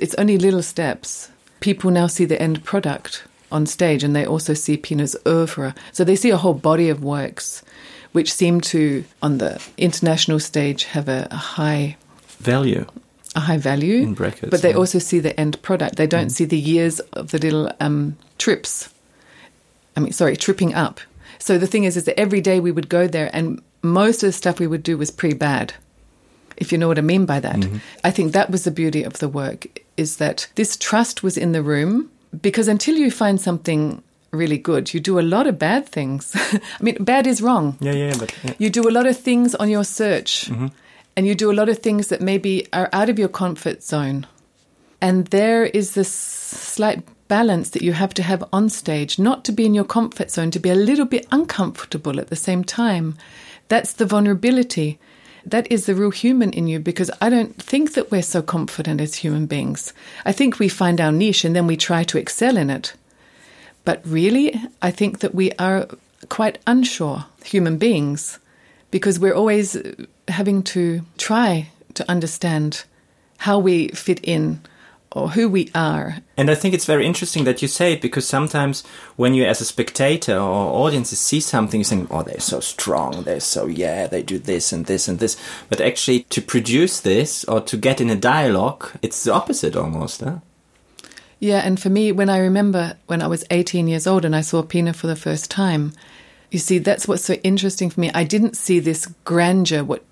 it's 0.00 0.14
only 0.14 0.38
little 0.38 0.62
steps. 0.62 1.30
People 1.58 1.90
now 1.90 2.06
see 2.06 2.24
the 2.24 2.40
end 2.40 2.62
product 2.64 3.24
on 3.50 3.66
stage 3.66 4.04
and 4.04 4.14
they 4.14 4.26
also 4.26 4.54
see 4.54 4.76
Pina's 4.76 5.16
oeuvre. 5.26 5.74
So 5.92 6.04
they 6.04 6.16
see 6.16 6.30
a 6.30 6.36
whole 6.36 6.54
body 6.54 6.88
of 6.88 7.02
works 7.02 7.62
which 8.12 8.32
seem 8.32 8.60
to, 8.60 9.04
on 9.22 9.38
the 9.38 9.62
international 9.76 10.40
stage, 10.40 10.84
have 10.84 11.08
a, 11.08 11.28
a 11.30 11.36
high 11.36 11.96
Value. 12.38 12.86
a 13.36 13.40
high 13.40 13.58
value 13.58 14.02
In 14.02 14.14
brackets, 14.14 14.50
but 14.50 14.62
they 14.62 14.70
yeah. 14.70 14.76
Mm. 14.76 14.78
also 14.78 14.98
see 14.98 15.18
the 15.18 15.38
end 15.38 15.60
product. 15.62 15.96
They 15.96 16.06
don't 16.06 16.30
see 16.30 16.44
the 16.44 16.58
years 16.58 17.00
of 17.12 17.30
the 17.32 17.38
little 17.38 17.70
um, 17.80 18.16
trips. 18.38 18.88
I 19.96 20.00
mean, 20.00 20.12
sorry, 20.12 20.36
tripping 20.36 20.72
up. 20.74 21.00
So 21.38 21.58
the 21.58 21.66
thing 21.66 21.84
is, 21.84 21.96
is 21.96 22.04
that 22.04 22.18
every 22.18 22.40
day 22.40 22.60
we 22.60 22.72
would 22.72 22.88
go 22.88 23.06
there, 23.08 23.28
and 23.32 23.60
most 23.82 24.22
of 24.22 24.28
the 24.28 24.32
stuff 24.32 24.58
we 24.60 24.66
would 24.66 24.82
do 24.82 24.96
was 24.96 25.10
pretty 25.10 25.36
bad. 25.36 25.74
If 26.56 26.72
you 26.72 26.78
know 26.78 26.88
what 26.88 26.98
I 26.98 27.02
mean 27.02 27.26
by 27.26 27.40
that, 27.40 27.56
Mm-hmm. 27.56 27.78
I 28.04 28.10
think 28.10 28.32
that 28.32 28.50
was 28.50 28.64
the 28.64 28.70
beauty 28.70 29.02
of 29.04 29.14
the 29.18 29.28
work 29.28 29.66
is 29.96 30.16
that 30.16 30.48
this 30.54 30.76
trust 30.76 31.22
was 31.22 31.36
in 31.36 31.52
the 31.52 31.62
room 31.62 32.10
because 32.40 32.68
until 32.68 32.96
you 32.96 33.10
find 33.10 33.40
something 33.40 34.02
really 34.30 34.58
good, 34.58 34.92
you 34.92 35.00
do 35.00 35.18
a 35.18 35.22
lot 35.22 35.46
of 35.46 35.58
bad 35.58 35.86
things. 35.86 36.32
I 36.36 36.60
mean, 36.82 36.96
bad 37.02 37.26
is 37.26 37.40
wrong. 37.40 37.76
Yeah, 37.80 37.92
yeah, 37.92 38.14
but 38.18 38.34
yeah. 38.44 38.54
You 38.58 38.70
do 38.70 38.88
a 38.88 38.92
lot 38.92 39.06
of 39.06 39.18
things 39.18 39.54
on 39.54 39.70
your 39.70 39.84
search, 39.84 40.50
mm-hmm. 40.50 40.68
and 41.16 41.26
you 41.26 41.34
do 41.34 41.50
a 41.50 41.54
lot 41.54 41.68
of 41.68 41.78
things 41.78 42.08
that 42.08 42.20
maybe 42.20 42.66
are 42.72 42.88
out 42.92 43.08
of 43.08 43.18
your 43.18 43.28
comfort 43.28 43.82
zone. 43.82 44.26
And 45.00 45.26
there 45.28 45.64
is 45.66 45.94
this 45.94 46.12
slight 46.12 47.02
balance 47.28 47.70
that 47.70 47.82
you 47.82 47.92
have 47.92 48.14
to 48.14 48.22
have 48.22 48.42
on 48.52 48.68
stage, 48.68 49.18
not 49.18 49.44
to 49.44 49.52
be 49.52 49.64
in 49.64 49.74
your 49.74 49.84
comfort 49.84 50.30
zone, 50.30 50.50
to 50.50 50.58
be 50.58 50.70
a 50.70 50.74
little 50.74 51.04
bit 51.04 51.26
uncomfortable 51.30 52.18
at 52.18 52.28
the 52.28 52.36
same 52.36 52.64
time. 52.64 53.16
That's 53.68 53.92
the 53.92 54.06
vulnerability. 54.06 54.98
That 55.44 55.70
is 55.70 55.86
the 55.86 55.94
real 55.94 56.10
human 56.10 56.52
in 56.52 56.66
you 56.66 56.78
because 56.78 57.10
I 57.20 57.30
don't 57.30 57.54
think 57.60 57.94
that 57.94 58.10
we're 58.10 58.22
so 58.22 58.42
confident 58.42 59.00
as 59.00 59.14
human 59.14 59.46
beings. 59.46 59.92
I 60.24 60.32
think 60.32 60.58
we 60.58 60.68
find 60.68 61.00
our 61.00 61.12
niche 61.12 61.44
and 61.44 61.54
then 61.54 61.66
we 61.66 61.76
try 61.76 62.04
to 62.04 62.18
excel 62.18 62.56
in 62.56 62.70
it. 62.70 62.94
But 63.84 64.02
really, 64.04 64.60
I 64.82 64.90
think 64.90 65.20
that 65.20 65.34
we 65.34 65.52
are 65.52 65.88
quite 66.28 66.58
unsure 66.66 67.24
human 67.44 67.78
beings 67.78 68.38
because 68.90 69.18
we're 69.18 69.34
always 69.34 69.76
having 70.28 70.62
to 70.64 71.02
try 71.16 71.68
to 71.94 72.10
understand 72.10 72.84
how 73.38 73.58
we 73.58 73.88
fit 73.88 74.20
in 74.22 74.60
or 75.18 75.30
who 75.30 75.48
we 75.48 75.70
are. 75.74 76.18
And 76.36 76.50
I 76.50 76.54
think 76.54 76.74
it's 76.74 76.84
very 76.84 77.04
interesting 77.04 77.44
that 77.44 77.60
you 77.60 77.68
say 77.68 77.92
it 77.94 78.00
because 78.00 78.26
sometimes 78.26 78.84
when 79.16 79.34
you, 79.34 79.44
as 79.44 79.60
a 79.60 79.64
spectator 79.64 80.36
or 80.36 80.86
audiences, 80.86 81.18
see 81.18 81.40
something, 81.40 81.80
you 81.80 81.84
think, 81.84 82.08
oh, 82.10 82.22
they're 82.22 82.40
so 82.40 82.60
strong, 82.60 83.24
they're 83.24 83.40
so, 83.40 83.66
yeah, 83.66 84.06
they 84.06 84.22
do 84.22 84.38
this 84.38 84.72
and 84.72 84.86
this 84.86 85.08
and 85.08 85.18
this. 85.18 85.36
But 85.68 85.80
actually, 85.80 86.20
to 86.24 86.40
produce 86.40 87.00
this 87.00 87.44
or 87.44 87.60
to 87.62 87.76
get 87.76 88.00
in 88.00 88.10
a 88.10 88.16
dialogue, 88.16 88.90
it's 89.02 89.24
the 89.24 89.32
opposite 89.32 89.74
almost. 89.74 90.20
Huh? 90.20 90.38
Yeah, 91.40 91.58
and 91.58 91.80
for 91.80 91.90
me, 91.90 92.12
when 92.12 92.30
I 92.30 92.38
remember 92.38 92.96
when 93.06 93.22
I 93.22 93.26
was 93.26 93.44
18 93.50 93.88
years 93.88 94.06
old 94.06 94.24
and 94.24 94.34
I 94.34 94.40
saw 94.40 94.62
Pina 94.62 94.92
for 94.92 95.06
the 95.06 95.16
first 95.16 95.50
time, 95.50 95.92
you 96.50 96.58
see, 96.58 96.78
that's 96.78 97.06
what's 97.06 97.24
so 97.24 97.34
interesting 97.34 97.90
for 97.90 98.00
me. 98.00 98.10
I 98.14 98.24
didn't 98.24 98.56
see 98.56 98.78
this 98.78 99.06
grandeur, 99.24 99.84
what 99.84 100.04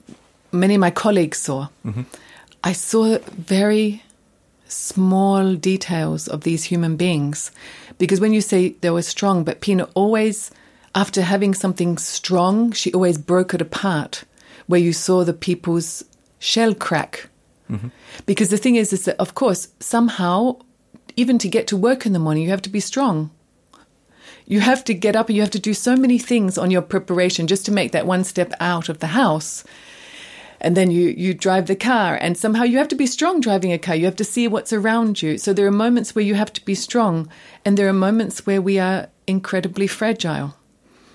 many 0.53 0.75
of 0.75 0.81
my 0.81 0.91
colleagues 0.91 1.39
saw. 1.39 1.69
Mm-hmm. 1.85 2.03
I 2.63 2.73
saw 2.73 3.19
very 3.31 4.03
small 4.69 5.55
details 5.55 6.29
of 6.29 6.43
these 6.43 6.65
human 6.65 6.97
beings. 6.97 7.51
Because 7.99 8.21
when 8.21 8.33
you 8.33 8.41
say 8.41 8.71
they 8.81 8.91
were 8.91 9.03
strong, 9.03 9.45
but 9.45 9.61
Pina 9.61 9.89
always, 9.95 10.51
after 10.95 11.23
having 11.23 11.55
something 11.55 11.99
strong, 11.99 12.73
she 12.73 12.93
always 12.93 13.19
broke 13.19 13.55
it 13.55 13.61
apart, 13.61 14.25
where 14.67 14.81
you 14.81 14.93
saw 14.93 15.25
the 15.25 15.33
people's 15.33 16.05
shell 16.39 16.75
crack. 16.75 17.29
Mm-hmm. 17.71 17.89
Because 18.27 18.49
the 18.49 18.59
thing 18.59 18.77
is, 18.77 18.93
is 18.93 19.05
that 19.05 19.17
of 19.19 19.35
course, 19.35 19.69
somehow, 19.81 20.59
even 21.17 21.39
to 21.39 21.49
get 21.49 21.67
to 21.69 21.77
work 21.77 22.07
in 22.07 22.13
the 22.13 22.19
morning, 22.19 22.45
you 22.45 22.51
have 22.51 22.63
to 22.63 22.71
be 22.71 22.81
strong. 22.81 23.31
You 24.47 24.61
have 24.61 24.85
to 24.85 24.95
get 24.95 25.17
up 25.17 25.29
and 25.29 25.37
you 25.37 25.43
have 25.43 25.51
to 25.53 25.59
do 25.59 25.75
so 25.75 25.97
many 25.97 26.19
things 26.19 26.57
on 26.57 26.71
your 26.71 26.83
preparation 26.83 27.49
just 27.49 27.67
to 27.67 27.73
make 27.73 27.93
that 27.93 28.07
one 28.07 28.23
step 28.23 28.53
out 28.61 28.89
of 28.89 29.01
the 29.01 29.09
house. 29.09 29.65
And 30.61 30.77
then 30.77 30.91
you, 30.91 31.09
you 31.09 31.35
drive 31.35 31.67
the 31.67 31.77
car, 31.77 32.19
and 32.21 32.37
somehow 32.37 32.65
you 32.65 32.79
have 32.79 32.89
to 32.89 32.97
be 32.97 33.07
strong 33.07 33.41
driving 33.41 33.73
a 33.73 33.79
car. 33.79 33.95
You 33.95 34.07
have 34.07 34.17
to 34.17 34.25
see 34.25 34.49
what's 34.49 34.73
around 34.73 35.21
you. 35.23 35.39
So 35.39 35.53
there 35.53 35.67
are 35.67 35.73
moments 35.73 36.15
where 36.15 36.25
you 36.25 36.35
have 36.35 36.53
to 36.55 36.65
be 36.65 36.75
strong, 36.75 37.29
and 37.65 37.77
there 37.77 37.89
are 37.89 37.93
moments 37.93 38.47
where 38.47 38.63
we 38.63 38.79
are 38.79 39.09
incredibly 39.27 39.87
fragile. 39.87 40.57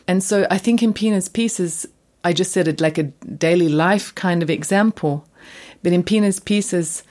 And 0.07 0.23
so 0.23 0.45
I 0.51 0.57
think 0.57 0.83
in 0.83 0.93
Pina's 0.93 1.29
pieces, 1.29 1.87
I 2.23 2.33
just 2.33 2.51
said 2.51 2.67
it 2.67 2.81
like 2.81 2.97
a 2.97 3.03
daily 3.03 3.69
life 3.69 4.13
kind 4.13 4.43
of 4.43 4.49
example. 4.49 5.25
But 5.81 5.93
in 5.93 6.03
Pina's 6.03 6.39
pieces, 6.39 7.03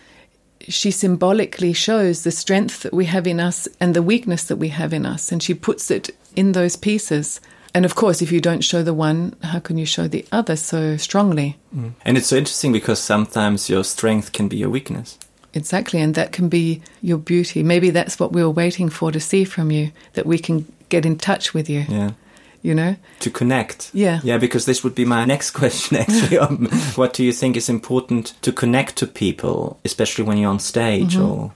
she 0.69 0.91
symbolically 0.91 1.73
shows 1.73 2.23
the 2.23 2.31
strength 2.31 2.83
that 2.83 2.95
we 2.95 3.07
have 3.07 3.27
in 3.27 3.41
us 3.41 3.67
and 3.81 3.95
the 3.95 4.03
weakness 4.03 4.45
that 4.45 4.57
we 4.57 4.69
have 4.69 4.93
in 4.93 5.07
us. 5.07 5.33
And 5.33 5.43
she 5.43 5.55
puts 5.55 5.91
it 5.91 6.11
in 6.37 6.53
those 6.53 6.77
pieces. 6.77 7.41
And 7.75 7.85
of 7.85 7.95
course, 7.95 8.23
if 8.23 8.33
you 8.33 8.41
don't 8.41 8.62
show 8.62 8.83
the 8.83 8.95
one, 8.95 9.35
how 9.43 9.61
can 9.61 9.79
you 9.79 9.87
show 9.87 10.09
the 10.09 10.25
other 10.33 10.57
so 10.57 10.97
strongly? 10.97 11.57
Mm. 11.75 11.93
And 12.05 12.19
it's 12.19 12.27
so 12.27 12.37
interesting 12.37 12.73
because 12.73 12.99
sometimes 12.99 13.71
your 13.71 13.85
strength 13.85 14.33
can 14.33 14.49
be 14.49 14.57
your 14.57 14.71
weakness. 14.71 15.19
Exactly. 15.55 16.00
And 16.00 16.15
that 16.15 16.33
can 16.33 16.49
be 16.49 16.83
your 17.03 17.19
beauty. 17.19 17.62
Maybe 17.62 17.91
that's 17.91 18.19
what 18.19 18.33
we 18.33 18.43
were 18.43 18.50
waiting 18.50 18.89
for 18.89 19.12
to 19.12 19.21
see 19.21 19.45
from 19.45 19.71
you, 19.71 19.93
that 20.15 20.27
we 20.27 20.39
can 20.39 20.71
get 20.89 21.07
in 21.07 21.19
touch 21.19 21.55
with 21.55 21.71
you. 21.71 21.85
Yeah 21.89 22.12
you 22.62 22.75
know 22.75 22.97
to 23.21 23.31
connect 23.31 23.91
yeah 23.95 24.21
yeah 24.23 24.39
because 24.39 24.67
this 24.67 24.85
would 24.85 24.95
be 24.95 25.05
my 25.05 25.25
next 25.25 25.50
question 25.61 25.97
actually 25.97 26.39
um, 26.39 26.67
what 26.95 27.12
do 27.15 27.25
you 27.25 27.33
think 27.33 27.57
is 27.57 27.69
important 27.69 28.35
to 28.43 28.53
connect 28.53 28.97
to 28.97 29.07
people 29.07 29.79
especially 29.85 30.25
when 30.25 30.37
you're 30.37 30.50
on 30.50 30.59
stage 30.59 31.17
mm 31.17 31.23
-hmm. 31.23 31.31
or 31.31 31.53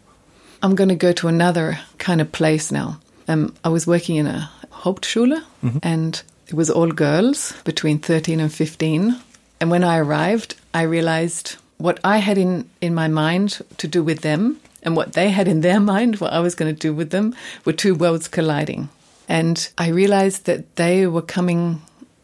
i'm 0.63 0.75
going 0.75 0.99
to 0.99 1.07
go 1.07 1.13
to 1.13 1.29
another 1.29 1.79
kind 1.99 2.21
of 2.21 2.31
place 2.31 2.75
now 2.75 2.97
um, 3.29 3.53
i 3.65 3.69
was 3.69 3.87
working 3.87 4.17
in 4.17 4.27
a 4.27 4.51
hauptschule 4.85 5.37
mm 5.63 5.71
-hmm. 5.71 5.93
and 5.93 6.23
it 6.47 6.55
was 6.55 6.71
all 6.71 6.93
girls 6.93 7.55
between 7.65 7.99
13 7.99 8.41
and 8.41 8.53
15 8.53 9.15
and 9.61 9.71
when 9.71 9.85
i 9.85 9.99
arrived 9.99 10.57
i 10.75 10.87
realized 10.87 11.57
what 11.77 11.99
i 12.05 12.21
had 12.21 12.39
in 12.39 12.65
in 12.81 12.95
my 12.95 13.09
mind 13.09 13.61
to 13.77 13.89
do 13.89 14.05
with 14.05 14.21
them 14.21 14.57
and 14.83 14.97
what 14.97 15.13
they 15.13 15.33
had 15.33 15.49
in 15.49 15.61
their 15.61 15.81
mind 15.81 16.19
what 16.21 16.33
i 16.33 16.41
was 16.41 16.55
going 16.55 16.77
to 16.77 16.89
do 16.89 16.97
with 16.97 17.11
them 17.11 17.35
were 17.65 17.77
two 17.77 17.95
worlds 17.95 18.29
colliding 18.31 18.89
and 19.29 19.71
I 19.79 19.89
realized 19.89 20.45
that 20.47 20.77
they 20.77 21.07
were 21.07 21.23
coming 21.23 21.83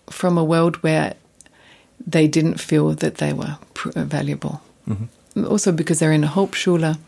from 0.08 0.36
a 0.36 0.44
world 0.44 0.76
where 0.76 1.14
they 2.06 2.28
didn't 2.28 2.60
feel 2.60 2.92
that 2.94 3.16
they 3.16 3.32
were 3.32 3.58
uh, 3.96 4.04
valuable. 4.04 4.60
Mm-hmm. 4.88 5.46
Also, 5.46 5.72
because 5.72 5.98
they're 5.98 6.12
in 6.12 6.24
a 6.24 6.28
Hauptschule. 6.28 6.98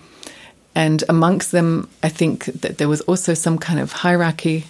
And 0.74 1.04
amongst 1.08 1.52
them, 1.52 1.90
I 2.02 2.08
think 2.08 2.46
that 2.46 2.78
there 2.78 2.88
was 2.88 3.02
also 3.02 3.34
some 3.34 3.58
kind 3.58 3.78
of 3.78 3.92
hierarchy 3.92 4.64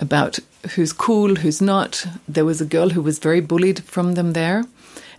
about 0.00 0.38
who's 0.74 0.92
cool, 0.92 1.36
who's 1.36 1.60
not. 1.60 2.06
There 2.28 2.44
was 2.44 2.60
a 2.60 2.66
girl 2.66 2.90
who 2.90 3.02
was 3.02 3.18
very 3.18 3.40
bullied 3.40 3.84
from 3.84 4.14
them 4.14 4.32
there. 4.32 4.64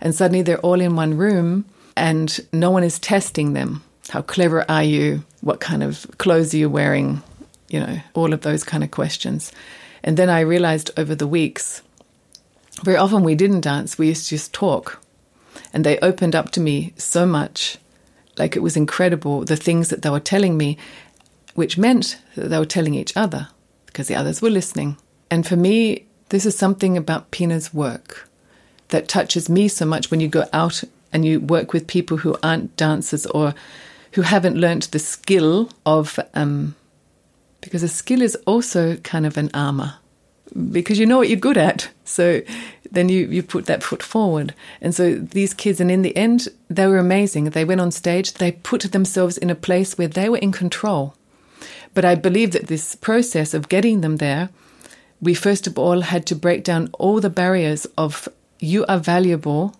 And 0.00 0.14
suddenly 0.14 0.42
they're 0.42 0.58
all 0.58 0.80
in 0.80 0.96
one 0.96 1.16
room 1.16 1.64
and 1.96 2.38
no 2.52 2.70
one 2.70 2.84
is 2.84 2.98
testing 2.98 3.52
them. 3.52 3.82
How 4.08 4.22
clever 4.22 4.68
are 4.70 4.82
you? 4.82 5.24
What 5.40 5.60
kind 5.60 5.82
of 5.82 6.06
clothes 6.18 6.52
are 6.54 6.58
you 6.58 6.68
wearing? 6.68 7.22
you 7.72 7.80
know, 7.80 8.00
all 8.14 8.32
of 8.32 8.42
those 8.42 8.62
kind 8.62 8.84
of 8.84 8.90
questions. 8.90 9.50
And 10.04 10.16
then 10.16 10.28
I 10.28 10.40
realized 10.40 10.90
over 10.96 11.14
the 11.14 11.26
weeks, 11.26 11.82
very 12.82 12.98
often 12.98 13.24
we 13.24 13.34
didn't 13.34 13.62
dance, 13.62 13.98
we 13.98 14.08
used 14.08 14.24
to 14.24 14.36
just 14.36 14.52
talk. 14.52 15.02
And 15.72 15.84
they 15.84 15.98
opened 15.98 16.36
up 16.36 16.50
to 16.50 16.60
me 16.60 16.92
so 16.96 17.26
much. 17.26 17.78
Like 18.36 18.56
it 18.56 18.62
was 18.62 18.76
incredible, 18.76 19.44
the 19.44 19.56
things 19.56 19.88
that 19.88 20.02
they 20.02 20.10
were 20.10 20.20
telling 20.20 20.56
me, 20.56 20.76
which 21.54 21.78
meant 21.78 22.18
that 22.36 22.48
they 22.48 22.58
were 22.58 22.66
telling 22.66 22.94
each 22.94 23.16
other 23.16 23.48
because 23.92 24.08
the 24.08 24.14
others 24.14 24.40
were 24.40 24.50
listening. 24.50 24.96
And 25.30 25.46
for 25.46 25.56
me, 25.56 26.06
this 26.30 26.46
is 26.46 26.56
something 26.56 26.96
about 26.96 27.30
Pina's 27.30 27.72
work 27.74 28.28
that 28.88 29.08
touches 29.08 29.48
me 29.48 29.68
so 29.68 29.84
much 29.84 30.10
when 30.10 30.20
you 30.20 30.28
go 30.28 30.46
out 30.52 30.82
and 31.12 31.24
you 31.24 31.40
work 31.40 31.72
with 31.72 31.86
people 31.86 32.18
who 32.18 32.36
aren't 32.42 32.76
dancers 32.76 33.26
or 33.26 33.54
who 34.12 34.22
haven't 34.22 34.56
learnt 34.56 34.90
the 34.90 34.98
skill 34.98 35.70
of 35.86 36.18
um, 36.34 36.74
because 37.60 37.82
a 37.82 37.88
skill 37.88 38.22
is 38.22 38.36
also 38.46 38.96
kind 38.96 39.24
of 39.24 39.36
an 39.36 39.50
armor 39.54 39.94
because 40.70 40.98
you 40.98 41.06
know 41.06 41.18
what 41.18 41.28
you're 41.28 41.38
good 41.38 41.56
at. 41.56 41.90
So 42.04 42.42
then 42.90 43.08
you, 43.08 43.26
you 43.26 43.42
put 43.42 43.66
that 43.66 43.82
foot 43.82 44.02
forward. 44.02 44.54
And 44.80 44.94
so 44.94 45.14
these 45.14 45.54
kids, 45.54 45.80
and 45.80 45.90
in 45.90 46.02
the 46.02 46.16
end, 46.16 46.48
they 46.68 46.86
were 46.86 46.98
amazing. 46.98 47.44
They 47.44 47.64
went 47.64 47.80
on 47.80 47.90
stage, 47.90 48.34
they 48.34 48.52
put 48.52 48.82
themselves 48.92 49.38
in 49.38 49.50
a 49.50 49.54
place 49.54 49.96
where 49.96 50.08
they 50.08 50.28
were 50.28 50.38
in 50.38 50.52
control. 50.52 51.14
But 51.94 52.04
I 52.04 52.14
believe 52.14 52.52
that 52.52 52.68
this 52.68 52.94
process 52.94 53.54
of 53.54 53.68
getting 53.68 54.00
them 54.00 54.16
there, 54.16 54.48
we 55.20 55.34
first 55.34 55.66
of 55.66 55.78
all 55.78 56.00
had 56.00 56.26
to 56.26 56.34
break 56.34 56.64
down 56.64 56.90
all 56.98 57.20
the 57.20 57.30
barriers 57.30 57.86
of 57.96 58.28
you 58.58 58.86
are 58.86 58.98
valuable 58.98 59.76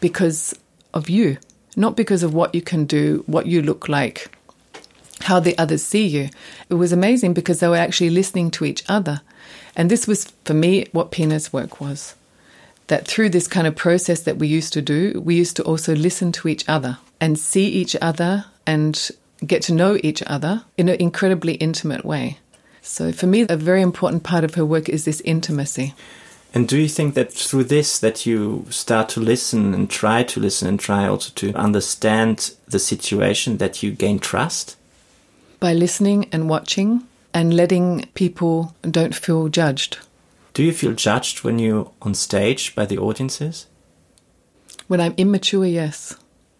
because 0.00 0.54
of 0.94 1.08
you, 1.08 1.38
not 1.76 1.96
because 1.96 2.22
of 2.22 2.34
what 2.34 2.54
you 2.54 2.62
can 2.62 2.84
do, 2.84 3.22
what 3.26 3.46
you 3.46 3.62
look 3.62 3.88
like, 3.88 4.30
how 5.22 5.40
the 5.40 5.56
others 5.58 5.84
see 5.84 6.06
you. 6.06 6.30
It 6.68 6.74
was 6.74 6.92
amazing 6.92 7.34
because 7.34 7.60
they 7.60 7.68
were 7.68 7.76
actually 7.76 8.10
listening 8.10 8.50
to 8.52 8.64
each 8.64 8.84
other. 8.88 9.20
And 9.76 9.90
this 9.90 10.06
was, 10.06 10.32
for 10.44 10.54
me, 10.54 10.86
what 10.92 11.10
Pina's 11.10 11.52
work 11.52 11.80
was. 11.80 12.14
That 12.88 13.06
through 13.06 13.30
this 13.30 13.48
kind 13.48 13.66
of 13.66 13.76
process 13.76 14.22
that 14.22 14.38
we 14.38 14.48
used 14.48 14.72
to 14.74 14.82
do, 14.82 15.20
we 15.24 15.34
used 15.34 15.56
to 15.56 15.62
also 15.62 15.94
listen 15.94 16.32
to 16.32 16.48
each 16.48 16.68
other 16.68 16.98
and 17.20 17.38
see 17.38 17.66
each 17.68 17.96
other 18.02 18.46
and 18.66 19.10
get 19.46 19.62
to 19.62 19.74
know 19.74 19.98
each 20.02 20.22
other 20.26 20.64
in 20.76 20.88
an 20.88 21.00
incredibly 21.00 21.54
intimate 21.54 22.04
way. 22.04 22.38
So 22.80 23.12
for 23.12 23.26
me, 23.26 23.46
a 23.48 23.56
very 23.56 23.82
important 23.82 24.22
part 24.22 24.44
of 24.44 24.54
her 24.54 24.64
work 24.64 24.88
is 24.88 25.04
this 25.04 25.20
intimacy. 25.22 25.94
And 26.54 26.68
do 26.68 26.76
you 26.76 26.88
think 26.88 27.14
that 27.14 27.32
through 27.32 27.64
this 27.64 27.98
that 28.00 28.26
you 28.26 28.66
start 28.68 29.08
to 29.10 29.20
listen 29.20 29.72
and 29.72 29.88
try 29.88 30.22
to 30.24 30.40
listen 30.40 30.68
and 30.68 30.78
try 30.78 31.06
also 31.06 31.32
to 31.36 31.54
understand 31.54 32.54
the 32.66 32.78
situation 32.78 33.56
that 33.56 33.82
you 33.82 33.92
gain 33.92 34.18
trust? 34.18 34.76
by 35.62 35.72
listening 35.72 36.28
and 36.32 36.50
watching 36.50 37.06
and 37.32 37.54
letting 37.54 38.04
people 38.14 38.74
don't 38.82 39.14
feel 39.14 39.48
judged. 39.48 39.96
Do 40.54 40.64
you 40.64 40.72
feel 40.72 40.92
judged 40.92 41.44
when 41.44 41.60
you're 41.60 41.88
on 42.02 42.14
stage 42.14 42.74
by 42.74 42.84
the 42.84 42.98
audiences? 42.98 43.66
When 44.88 45.00
I'm 45.00 45.14
immature, 45.16 45.64
yes. 45.64 46.16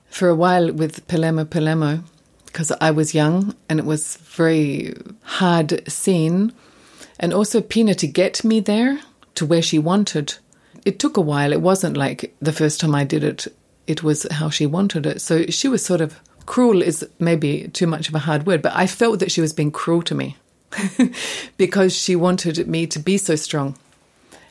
For 0.09 0.29
a 0.29 0.37
while 0.37 0.73
with 0.73 1.09
Palermo 1.09 1.45
Palermo, 1.45 2.05
because 2.53 2.71
I 2.81 2.91
was 2.91 3.15
young 3.15 3.55
and 3.69 3.79
it 3.79 3.87
was 3.87 4.17
very 4.17 4.95
hard 5.23 5.91
scene, 5.91 6.53
and 7.19 7.33
also 7.33 7.61
Pina 7.63 7.95
to 7.95 8.07
get 8.07 8.45
me 8.45 8.61
there 8.61 9.01
to 9.37 9.47
where 9.47 9.63
she 9.63 9.79
wanted. 9.79 10.37
It 10.85 10.99
took 10.99 11.17
a 11.17 11.23
while. 11.23 11.53
It 11.53 11.63
wasn't 11.63 11.97
like 11.97 12.35
the 12.41 12.53
first 12.53 12.81
time 12.81 12.95
I 12.95 13.05
did 13.05 13.25
it, 13.25 13.47
it 13.87 14.03
was 14.03 14.27
how 14.31 14.51
she 14.51 14.67
wanted 14.67 15.07
it. 15.07 15.21
So 15.21 15.47
she 15.47 15.69
was 15.69 15.85
sort 15.85 16.01
of 16.01 16.21
cruel 16.45 16.83
is 16.83 17.09
maybe 17.19 17.69
too 17.69 17.87
much 17.87 18.09
of 18.09 18.15
a 18.15 18.21
hard 18.21 18.47
word, 18.47 18.61
but 18.61 18.75
I 18.75 18.87
felt 18.87 19.21
that 19.21 19.33
she 19.33 19.41
was 19.41 19.53
being 19.53 19.71
cruel 19.71 20.03
to 20.03 20.15
me 20.15 20.37
because 21.57 21.97
she 21.97 22.17
wanted 22.17 22.67
me 22.67 22.87
to 22.89 22.99
be 22.99 23.17
so 23.17 23.37
strong. 23.37 23.77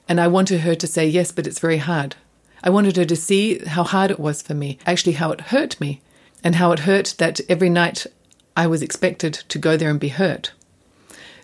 And 0.08 0.20
I 0.20 0.28
wanted 0.28 0.62
her 0.62 0.76
to 0.76 0.88
say, 0.88 1.06
yes, 1.06 1.32
but 1.32 1.46
it's 1.46 1.60
very 1.60 1.78
hard. 1.78 2.16
I 2.64 2.70
wanted 2.70 2.96
her 2.98 3.06
to 3.06 3.16
see 3.16 3.60
how 3.60 3.84
hard 3.84 4.12
it 4.12 4.20
was 4.20 4.42
for 4.42 4.54
me, 4.54 4.80
actually, 4.86 5.14
how 5.14 5.32
it 5.32 5.42
hurt 5.42 5.80
me, 5.80 6.02
and 6.44 6.56
how 6.56 6.72
it 6.72 6.80
hurt 6.80 7.16
that 7.18 7.40
every 7.50 7.70
night 7.70 8.06
I 8.56 8.68
was 8.68 8.82
expected 8.82 9.34
to 9.34 9.58
go 9.58 9.78
there 9.78 9.90
and 9.90 10.00
be 10.00 10.10
hurt. 10.10 10.52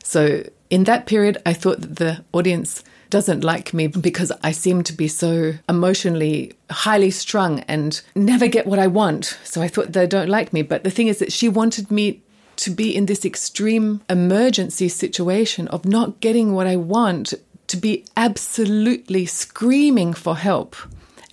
So, 0.04 0.44
in 0.70 0.84
that 0.84 1.06
period, 1.06 1.38
I 1.46 1.54
thought 1.54 1.82
that 1.82 1.96
the 1.96 2.24
audience 2.34 2.84
doesn't 3.10 3.44
like 3.44 3.74
me 3.74 3.88
because 3.88 4.32
I 4.44 4.52
seem 4.52 4.84
to 4.84 4.94
be 4.94 5.08
so 5.08 5.54
emotionally 5.70 6.54
highly 6.70 7.12
strung 7.12 7.62
and 7.62 8.02
never 8.16 8.48
get 8.48 8.68
what 8.68 8.80
I 8.80 8.88
want. 8.88 9.38
So 9.44 9.62
I 9.62 9.68
thought 9.68 9.94
they 9.94 10.08
don't 10.08 10.30
like 10.30 10.52
me. 10.52 10.62
But 10.62 10.84
the 10.84 10.92
thing 10.92 11.08
is 11.08 11.20
that 11.20 11.32
she 11.32 11.48
wanted 11.48 11.90
me 11.90 12.22
to 12.58 12.72
be 12.72 12.96
in 12.96 13.06
this 13.06 13.24
extreme 13.24 14.02
emergency 14.10 14.90
situation 14.90 15.68
of 15.70 15.86
not 15.86 16.20
getting 16.20 16.54
what 16.54 16.68
I 16.68 16.76
want, 16.76 17.34
to 17.68 17.78
be 17.78 18.06
absolutely 18.16 19.26
screaming 19.26 20.14
for 20.14 20.36
help, 20.38 20.76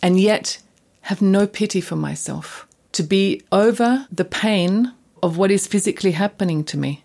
and 0.03 0.21
yet 0.21 0.59
have 1.03 1.23
no 1.23 1.47
pity 1.47 1.81
for 1.81 1.97
myself, 1.97 2.67
to 2.95 3.03
be 3.03 3.43
over 3.53 4.07
the 4.11 4.25
pain 4.25 4.93
of 5.23 5.37
what 5.37 5.51
is 5.51 5.67
physically 5.67 6.13
happening 6.13 6.65
to 6.65 6.79
me. 6.79 7.03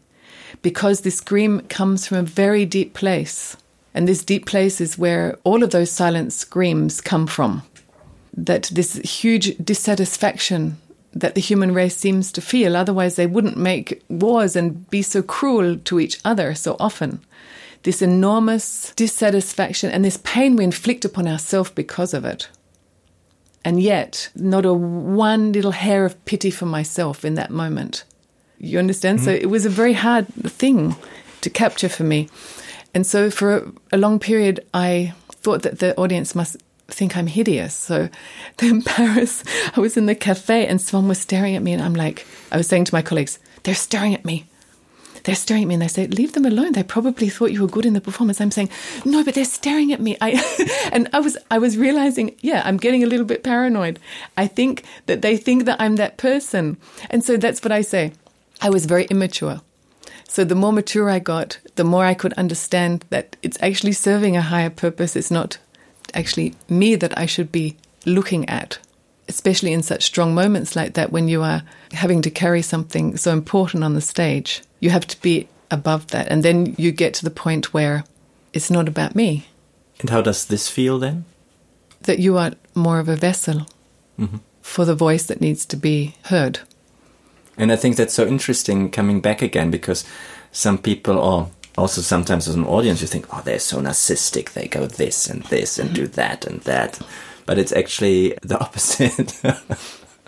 Because 0.61 1.01
this 1.01 1.17
scream 1.17 1.61
comes 1.61 2.07
from 2.07 2.17
a 2.17 2.23
very 2.23 2.65
deep 2.65 2.93
place. 2.93 3.57
And 3.93 4.07
this 4.07 4.23
deep 4.23 4.45
place 4.45 4.79
is 4.79 4.97
where 4.97 5.37
all 5.43 5.63
of 5.63 5.71
those 5.71 5.91
silent 5.91 6.33
screams 6.33 7.01
come 7.01 7.27
from. 7.27 7.63
That 8.35 8.69
this 8.73 8.95
huge 8.95 9.57
dissatisfaction 9.57 10.77
that 11.11 11.33
the 11.33 11.41
human 11.41 11.73
race 11.73 11.97
seems 11.97 12.31
to 12.31 12.41
feel, 12.41 12.75
otherwise, 12.75 13.15
they 13.15 13.25
wouldn't 13.25 13.57
make 13.57 14.03
wars 14.09 14.55
and 14.55 14.87
be 14.89 15.01
so 15.01 15.23
cruel 15.23 15.77
to 15.77 15.99
each 15.99 16.19
other 16.23 16.53
so 16.53 16.75
often. 16.79 17.19
This 17.83 18.01
enormous 18.01 18.93
dissatisfaction 18.95 19.89
and 19.89 20.05
this 20.05 20.17
pain 20.17 20.55
we 20.55 20.65
inflict 20.65 21.05
upon 21.05 21.27
ourselves 21.27 21.71
because 21.71 22.13
of 22.13 22.25
it. 22.25 22.47
And 23.65 23.81
yet, 23.81 24.29
not 24.35 24.65
a 24.65 24.73
one 24.73 25.51
little 25.51 25.71
hair 25.71 26.05
of 26.05 26.23
pity 26.25 26.49
for 26.49 26.65
myself 26.65 27.25
in 27.25 27.35
that 27.35 27.51
moment. 27.51 28.03
You 28.57 28.79
understand? 28.79 29.19
Mm-hmm. 29.19 29.25
So 29.25 29.31
it 29.31 29.49
was 29.49 29.65
a 29.65 29.69
very 29.69 29.93
hard 29.93 30.27
thing 30.27 30.95
to 31.41 31.49
capture 31.49 31.89
for 31.89 32.03
me. 32.03 32.29
And 32.93 33.05
so 33.05 33.29
for 33.29 33.71
a 33.91 33.97
long 33.97 34.19
period, 34.19 34.65
I 34.73 35.13
thought 35.31 35.63
that 35.63 35.79
the 35.79 35.95
audience 35.97 36.35
must 36.35 36.57
think 36.87 37.15
I'm 37.15 37.27
hideous. 37.27 37.73
So 37.73 38.09
in 38.61 38.81
Paris, 38.81 39.43
I 39.75 39.79
was 39.79 39.97
in 39.97 40.05
the 40.05 40.15
cafe 40.15 40.65
and 40.67 40.81
someone 40.81 41.09
was 41.09 41.19
staring 41.19 41.55
at 41.55 41.63
me, 41.63 41.73
and 41.73 41.81
I'm 41.81 41.93
like, 41.93 42.25
I 42.51 42.57
was 42.57 42.67
saying 42.67 42.85
to 42.85 42.95
my 42.95 43.01
colleagues, 43.01 43.39
they're 43.63 43.75
staring 43.75 44.13
at 44.13 44.25
me. 44.25 44.45
They're 45.23 45.35
staring 45.35 45.63
at 45.63 45.67
me 45.67 45.75
and 45.75 45.81
they 45.81 45.87
say, 45.87 46.07
leave 46.07 46.33
them 46.33 46.45
alone. 46.45 46.73
They 46.73 46.83
probably 46.83 47.29
thought 47.29 47.51
you 47.51 47.61
were 47.61 47.67
good 47.67 47.85
in 47.85 47.93
the 47.93 48.01
performance. 48.01 48.39
I'm 48.41 48.51
saying, 48.51 48.69
no, 49.05 49.23
but 49.23 49.35
they're 49.35 49.45
staring 49.45 49.91
at 49.91 49.99
me. 49.99 50.17
I, 50.21 50.31
and 50.93 51.09
I 51.13 51.19
was, 51.19 51.37
I 51.51 51.57
was 51.57 51.77
realizing, 51.77 52.35
yeah, 52.41 52.61
I'm 52.65 52.77
getting 52.77 53.03
a 53.03 53.07
little 53.07 53.25
bit 53.25 53.43
paranoid. 53.43 53.99
I 54.37 54.47
think 54.47 54.83
that 55.05 55.21
they 55.21 55.37
think 55.37 55.65
that 55.65 55.79
I'm 55.79 55.95
that 55.97 56.17
person. 56.17 56.77
And 57.09 57.23
so 57.23 57.37
that's 57.37 57.63
what 57.63 57.71
I 57.71 57.81
say. 57.81 58.13
I 58.61 58.69
was 58.69 58.85
very 58.85 59.05
immature. 59.05 59.61
So 60.27 60.43
the 60.43 60.55
more 60.55 60.73
mature 60.73 61.09
I 61.09 61.19
got, 61.19 61.57
the 61.75 61.83
more 61.83 62.05
I 62.05 62.13
could 62.13 62.33
understand 62.33 63.03
that 63.09 63.35
it's 63.41 63.57
actually 63.61 63.93
serving 63.93 64.37
a 64.37 64.41
higher 64.41 64.69
purpose. 64.69 65.15
It's 65.15 65.31
not 65.31 65.57
actually 66.13 66.53
me 66.67 66.95
that 66.95 67.17
I 67.17 67.25
should 67.25 67.51
be 67.51 67.77
looking 68.05 68.47
at 68.47 68.79
especially 69.29 69.71
in 69.71 69.83
such 69.83 70.03
strong 70.03 70.33
moments 70.33 70.75
like 70.75 70.95
that 70.95 71.11
when 71.11 71.27
you 71.27 71.43
are 71.43 71.61
having 71.93 72.21
to 72.23 72.29
carry 72.29 72.61
something 72.61 73.15
so 73.15 73.31
important 73.31 73.83
on 73.83 73.93
the 73.93 74.01
stage. 74.01 74.61
You 74.79 74.89
have 74.89 75.07
to 75.07 75.21
be 75.21 75.47
above 75.71 76.07
that. 76.07 76.27
And 76.29 76.43
then 76.43 76.75
you 76.77 76.91
get 76.91 77.13
to 77.15 77.23
the 77.23 77.31
point 77.31 77.73
where 77.73 78.03
it's 78.53 78.71
not 78.71 78.87
about 78.87 79.15
me. 79.15 79.47
And 79.99 80.09
how 80.09 80.21
does 80.21 80.45
this 80.45 80.67
feel 80.67 80.99
then? 80.99 81.25
That 82.01 82.19
you 82.19 82.37
are 82.37 82.53
more 82.73 82.99
of 82.99 83.07
a 83.07 83.15
vessel 83.15 83.67
mm-hmm. 84.17 84.37
for 84.61 84.85
the 84.85 84.95
voice 84.95 85.25
that 85.27 85.41
needs 85.41 85.65
to 85.67 85.77
be 85.77 86.15
heard. 86.23 86.59
And 87.57 87.71
I 87.71 87.75
think 87.75 87.97
that's 87.97 88.13
so 88.13 88.25
interesting 88.25 88.89
coming 88.89 89.21
back 89.21 89.41
again 89.41 89.69
because 89.69 90.05
some 90.51 90.77
people, 90.77 91.19
are 91.19 91.49
also 91.77 92.01
sometimes 92.01 92.47
as 92.47 92.55
an 92.55 92.65
audience, 92.65 93.01
you 93.01 93.07
think, 93.07 93.27
oh, 93.33 93.41
they're 93.43 93.59
so 93.59 93.79
narcissistic. 93.79 94.53
They 94.53 94.67
go 94.67 94.87
this 94.87 95.27
and 95.27 95.43
this 95.43 95.77
and 95.77 95.93
do 95.93 96.07
that 96.07 96.45
and 96.45 96.61
that 96.61 96.99
but 97.49 97.57
it's 97.57 97.71
actually 97.71 98.37
the 98.43 98.59
opposite. 98.65 99.33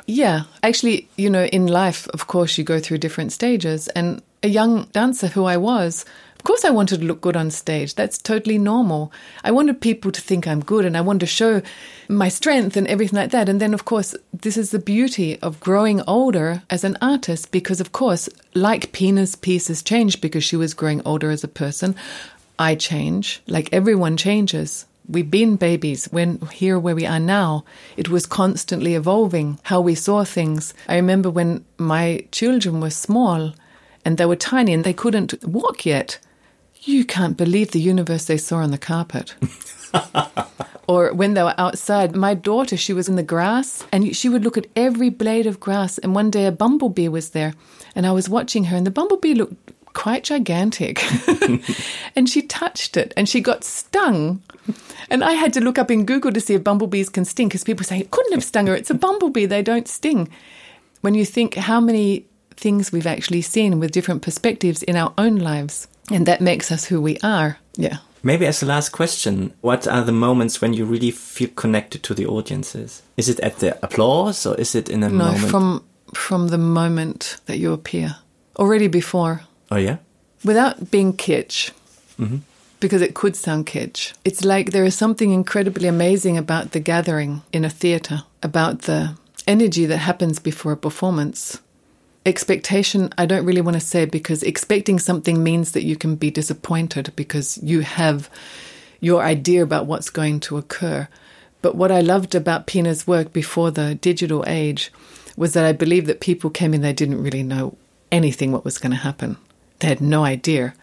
yeah, 0.08 0.46
actually, 0.64 1.08
you 1.18 1.30
know, 1.30 1.46
in 1.46 1.68
life, 1.68 2.08
of 2.16 2.26
course, 2.26 2.58
you 2.58 2.64
go 2.64 2.80
through 2.80 2.98
different 2.98 3.32
stages. 3.32 3.88
And 3.90 4.24
a 4.42 4.48
young 4.48 4.86
dancer 4.86 5.28
who 5.28 5.46
I 5.46 5.58
was, 5.58 6.04
of 6.38 6.44
course, 6.46 6.66
I 6.66 6.72
wanted 6.72 7.00
to 7.00 7.06
look 7.06 7.22
good 7.22 7.38
on 7.38 7.52
stage. 7.52 7.94
That's 7.94 8.18
totally 8.18 8.58
normal. 8.58 9.14
I 9.44 9.52
wanted 9.52 9.82
people 9.82 10.12
to 10.12 10.20
think 10.20 10.48
I'm 10.48 10.62
good 10.62 10.84
and 10.84 10.98
I 10.98 11.02
wanted 11.02 11.20
to 11.20 11.26
show 11.28 11.62
my 12.10 12.28
strength 12.28 12.76
and 12.76 12.88
everything 12.88 13.18
like 13.18 13.30
that. 13.30 13.48
And 13.48 13.62
then, 13.62 13.76
of 13.76 13.86
course, 13.86 14.16
this 14.34 14.58
is 14.58 14.72
the 14.72 14.80
beauty 14.80 15.40
of 15.44 15.60
growing 15.60 16.02
older 16.08 16.64
as 16.72 16.84
an 16.84 16.98
artist 17.04 17.52
because, 17.52 17.80
of 17.80 17.92
course, 17.92 18.30
like 18.56 18.94
Pina's 18.94 19.36
pieces 19.36 19.84
changed 19.84 20.22
because 20.22 20.44
she 20.44 20.56
was 20.56 20.74
growing 20.74 21.04
older 21.06 21.30
as 21.30 21.44
a 21.44 21.48
person, 21.48 21.94
I 22.58 22.74
change. 22.74 23.44
Like 23.46 23.70
everyone 23.72 24.18
changes 24.18 24.88
we've 25.12 25.30
been 25.30 25.56
babies. 25.56 26.06
When 26.06 26.40
here 26.52 26.80
where 26.80 26.96
we 26.96 27.06
are 27.06 27.20
now, 27.20 27.66
it 27.98 28.10
was 28.10 28.26
constantly 28.26 28.96
evolving 28.96 29.60
how 29.64 29.82
we 29.82 29.96
saw 29.96 30.24
things. 30.24 30.74
I 30.88 30.96
remember 30.96 31.30
when 31.30 31.66
my 31.78 32.26
children 32.32 32.82
were 32.82 32.90
small 32.90 33.54
and 34.06 34.18
they 34.18 34.26
were 34.26 34.36
tiny 34.36 34.74
and 34.74 34.84
they 34.84 34.94
couldn't 34.94 35.44
walk 35.44 35.86
yet. 35.86 36.20
You 36.84 37.06
can't 37.06 37.38
believe 37.38 37.72
the 37.72 37.80
universe 37.80 38.26
they 38.26 38.38
saw 38.38 38.58
on 38.58 38.72
the 38.72 38.78
carpet. 38.78 39.36
or 40.88 41.14
when 41.14 41.36
they 41.36 41.44
were 41.44 41.56
outside, 41.58 42.16
my 42.16 42.34
daughter, 42.34 42.78
she 42.78 42.94
was 42.94 43.08
in 43.08 43.18
the 43.18 43.24
grass 43.24 43.86
and 43.92 44.16
she 44.16 44.30
would 44.30 44.44
look 44.44 44.58
at 44.58 44.68
every 44.76 45.10
blade 45.10 45.46
of 45.46 45.60
grass. 45.60 45.98
And 46.00 46.16
one 46.16 46.32
day 46.32 46.46
a 46.46 46.52
bumblebee 46.52 47.10
was 47.10 47.32
there 47.32 47.54
and 47.96 48.08
I 48.08 48.12
was 48.12 48.30
watching 48.30 48.66
her 48.66 48.78
and 48.78 48.88
the 48.88 48.92
bumblebee 48.92 49.36
looked 49.36 49.72
quite 49.94 50.24
gigantic. 50.24 51.04
and 52.16 52.30
she 52.30 52.42
touched 52.42 52.98
it 52.98 53.14
and 53.16 53.28
she 53.28 53.42
got 53.42 53.64
stung. 53.64 54.42
And 55.10 55.24
I 55.24 55.34
had 55.34 55.54
to 55.54 55.62
look 55.62 55.78
up 55.78 55.92
in 55.92 56.06
Google 56.06 56.32
to 56.32 56.40
see 56.40 56.54
if 56.54 56.64
bumblebees 56.64 57.10
can 57.10 57.26
sting 57.26 57.48
because 57.48 57.64
people 57.64 57.86
say 57.86 58.00
it 58.00 58.12
couldn't 58.12 58.34
have 58.34 58.44
stung 58.44 58.68
her. 58.68 58.76
It's 58.76 58.90
a 58.90 58.96
bumblebee. 58.96 59.46
They 59.46 59.62
don't 59.62 59.88
sting. 59.88 60.30
When 61.02 61.16
you 61.16 61.26
think 61.26 61.56
how 61.56 61.80
many 61.80 62.26
things 62.56 62.92
we've 62.92 63.08
actually 63.08 63.42
seen 63.42 63.80
with 63.80 63.92
different 63.92 64.22
perspectives 64.22 64.84
in 64.84 64.96
our 64.96 65.14
own 65.18 65.38
lives, 65.38 65.88
and 66.12 66.26
that 66.26 66.42
makes 66.42 66.72
us 66.72 66.86
who 66.86 67.02
we 67.02 67.18
are. 67.24 67.58
Yeah. 67.76 67.98
Maybe 68.24 68.46
as 68.46 68.62
a 68.62 68.68
last 68.68 68.90
question, 68.90 69.54
what 69.62 69.88
are 69.88 70.04
the 70.04 70.12
moments 70.12 70.62
when 70.62 70.74
you 70.74 70.86
really 70.86 71.10
feel 71.10 71.50
connected 71.50 72.04
to 72.04 72.14
the 72.14 72.28
audiences? 72.28 73.02
Is 73.18 73.30
it 73.30 73.40
at 73.40 73.58
the 73.58 73.84
applause 73.84 74.46
or 74.46 74.56
is 74.56 74.76
it 74.76 74.90
in 74.90 75.02
a 75.02 75.10
no, 75.10 75.26
moment? 75.26 75.50
from 75.50 75.84
from 76.14 76.50
the 76.50 76.58
moment 76.58 77.38
that 77.46 77.58
you 77.58 77.74
appear. 77.74 78.18
Already 78.58 78.88
before. 78.88 79.42
Oh 79.72 79.78
yeah. 79.78 79.98
Without 80.44 80.92
being 80.92 81.14
kitsch, 81.14 81.72
mm-hmm. 82.20 82.38
because 82.82 83.02
it 83.02 83.16
could 83.16 83.36
sound 83.36 83.66
kitsch. 83.66 84.14
It's 84.26 84.44
like 84.44 84.72
there 84.72 84.84
is 84.84 84.96
something 84.96 85.32
incredibly 85.32 85.88
amazing 85.88 86.38
about 86.38 86.72
the 86.72 86.80
gathering 86.80 87.42
in 87.54 87.64
a 87.64 87.70
theatre, 87.70 88.24
about 88.44 88.82
the 88.82 89.16
energy 89.48 89.86
that 89.86 90.00
happens 90.00 90.40
before 90.40 90.74
a 90.74 90.78
performance. 90.78 91.62
Expectation, 92.26 93.12
I 93.18 93.26
don't 93.26 93.46
really 93.46 93.62
want 93.62 93.76
to 93.76 93.82
say 93.82 94.06
because 94.06 94.44
expecting 94.44 95.00
something 95.00 95.42
means 95.42 95.72
that 95.72 95.84
you 95.84 95.96
can 95.96 96.16
be 96.16 96.30
disappointed 96.30 97.14
because 97.16 97.58
you 97.64 97.80
have 97.82 98.30
your 99.00 99.24
idea 99.24 99.64
about 99.64 99.88
what's 99.88 100.12
going 100.12 100.40
to 100.42 100.58
occur. 100.58 101.08
But 101.62 101.76
what 101.76 101.92
I 101.92 102.02
loved 102.02 102.36
about 102.36 102.68
Pina's 102.68 103.08
work 103.08 103.34
before 103.34 103.72
the 103.72 103.96
digital 103.96 104.44
age 104.48 104.92
was 105.38 105.54
that 105.54 105.66
I 105.66 105.72
believe 105.72 106.08
that 106.08 106.20
people 106.20 106.50
came 106.50 106.74
in, 106.74 106.82
they 106.82 106.94
didn't 106.94 107.24
really 107.24 107.44
know 107.44 107.78
anything 108.12 108.52
what 108.52 108.66
was 108.66 108.78
going 108.78 108.92
to 108.92 108.98
happen. 108.98 109.38
They 109.82 109.88
had 109.88 110.02
no 110.02 110.24
idea 110.24 110.74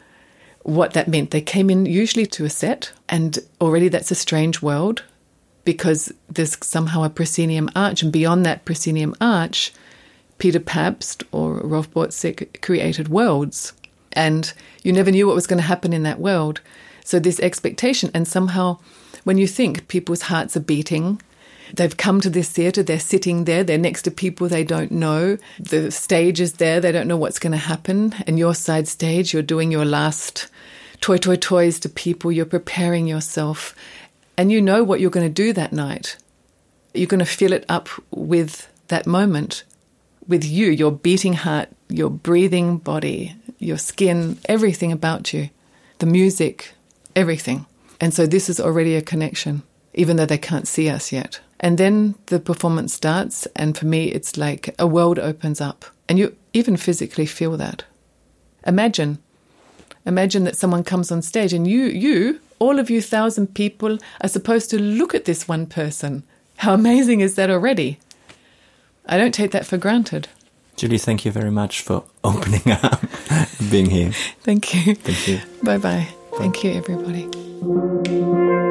what 0.65 0.93
that 0.93 1.09
meant. 1.09 1.31
They 1.31 1.41
came 1.41 1.71
in 1.71 1.87
usually 1.87 2.27
to 2.27 2.45
a 2.45 2.51
set, 2.51 2.93
and 3.09 3.39
already 3.61 3.89
that's 3.89 4.11
a 4.11 4.17
strange 4.17 4.61
world 4.61 5.03
because 5.65 6.13
there's 6.29 6.57
somehow 6.65 7.05
a 7.05 7.11
proscenium 7.11 7.71
arch, 7.77 8.03
and 8.03 8.13
beyond 8.13 8.45
that 8.45 8.65
proscenium 8.65 9.15
arch, 9.21 9.73
Peter 10.39 10.61
Pabst 10.61 11.23
or 11.31 11.61
Rolf 11.61 11.91
Borzik 11.91 12.61
created 12.61 13.09
worlds, 13.09 13.73
and 14.13 14.53
you 14.83 14.93
never 14.93 15.11
knew 15.11 15.27
what 15.27 15.35
was 15.35 15.47
going 15.47 15.61
to 15.61 15.67
happen 15.67 15.93
in 15.93 16.03
that 16.03 16.21
world. 16.21 16.61
So 17.05 17.19
this 17.19 17.41
expectation, 17.41 18.11
and 18.15 18.27
somehow, 18.27 18.79
when 19.25 19.39
you 19.39 19.47
think 19.47 19.89
people's 19.89 20.23
hearts 20.23 20.57
are 20.57 20.61
beating, 20.61 21.21
They've 21.75 21.97
come 21.97 22.21
to 22.21 22.31
this 22.31 22.51
theatre, 22.51 22.83
they're 22.83 22.99
sitting 22.99 23.45
there, 23.45 23.65
they're 23.65 23.79
next 23.79 24.03
to 24.03 24.11
people 24.11 24.49
they 24.49 24.65
don't 24.65 24.91
know. 24.91 25.39
The 25.59 25.91
stage 25.91 26.41
is 26.41 26.55
there, 26.55 26.81
they 26.81 26.93
don't 26.93 27.09
know 27.09 27.17
what's 27.17 27.39
going 27.39 27.53
to 27.53 27.59
happen. 27.59 28.15
And 28.27 28.39
your 28.39 28.55
side 28.55 28.89
stage, 28.89 29.33
you're 29.33 29.43
doing 29.43 29.71
your 29.71 29.85
last 29.85 30.49
toy, 31.01 31.19
toy, 31.19 31.37
toys 31.37 31.79
to 31.81 31.89
people, 31.89 32.33
you're 32.33 32.47
preparing 32.47 33.07
yourself, 33.07 33.75
and 34.37 34.53
you 34.53 34.61
know 34.61 34.85
what 34.85 35.01
you're 35.01 35.11
going 35.11 35.27
to 35.27 35.33
do 35.33 35.53
that 35.53 35.73
night. 35.73 36.17
You're 36.95 37.07
going 37.07 37.19
to 37.21 37.27
fill 37.27 37.53
it 37.53 37.65
up 37.69 37.89
with 38.11 38.69
that 38.89 39.07
moment, 39.07 39.65
with 40.27 40.45
you, 40.45 40.71
your 40.71 40.93
beating 40.93 41.35
heart, 41.35 41.69
your 41.89 42.11
breathing 42.11 42.79
body, 42.79 43.35
your 43.59 43.79
skin, 43.79 44.39
everything 44.47 44.93
about 44.93 45.33
you, 45.33 45.51
the 45.99 46.07
music, 46.07 46.75
everything. 47.15 47.67
And 48.01 48.15
so 48.15 48.27
this 48.27 48.49
is 48.49 48.61
already 48.61 48.95
a 48.95 49.03
connection, 49.03 49.63
even 49.95 50.17
though 50.17 50.27
they 50.27 50.39
can't 50.39 50.69
see 50.69 50.89
us 50.89 51.13
yet. 51.13 51.41
And 51.61 51.77
then 51.79 52.15
the 52.27 52.39
performance 52.39 52.95
starts, 52.95 53.47
and 53.57 53.77
for 53.77 53.87
me, 53.87 54.07
it's 54.07 54.37
like 54.37 54.75
a 54.79 54.87
world 54.87 55.19
opens 55.19 55.61
up, 55.61 55.85
and 56.09 56.19
you 56.19 56.37
even 56.53 56.77
physically 56.77 57.27
feel 57.27 57.57
that. 57.57 57.85
Imagine, 58.67 59.19
imagine 60.07 60.45
that 60.45 60.57
someone 60.57 60.85
comes 60.85 61.11
on 61.11 61.23
stage, 61.23 61.53
and 61.53 61.67
you, 61.67 61.87
you, 61.87 62.41
all 62.59 62.79
of 62.79 62.91
you 62.91 63.03
thousand 63.03 63.55
people 63.55 63.99
are 64.21 64.29
supposed 64.29 64.71
to 64.71 64.81
look 64.81 65.15
at 65.15 65.25
this 65.25 65.49
one 65.49 65.67
person. 65.67 66.23
How 66.59 66.75
amazing 66.75 67.21
is 67.21 67.35
that 67.35 67.51
already? 67.51 67.99
I 69.07 69.17
don't 69.17 69.35
take 69.35 69.51
that 69.53 69.67
for 69.67 69.79
granted. 69.79 70.29
Julie, 70.77 70.99
thank 70.99 71.25
you 71.25 71.33
very 71.33 71.51
much 71.51 71.81
for 71.81 72.05
opening 72.23 72.71
up, 72.71 73.01
being 73.69 73.91
here. 73.91 74.13
Thank 74.43 74.73
you. 74.75 74.95
Thank 74.95 75.27
you. 75.27 75.41
Bye 75.65 75.79
bye. 75.79 76.07
Thank 76.37 76.63
you, 76.63 76.71
everybody. 76.73 78.68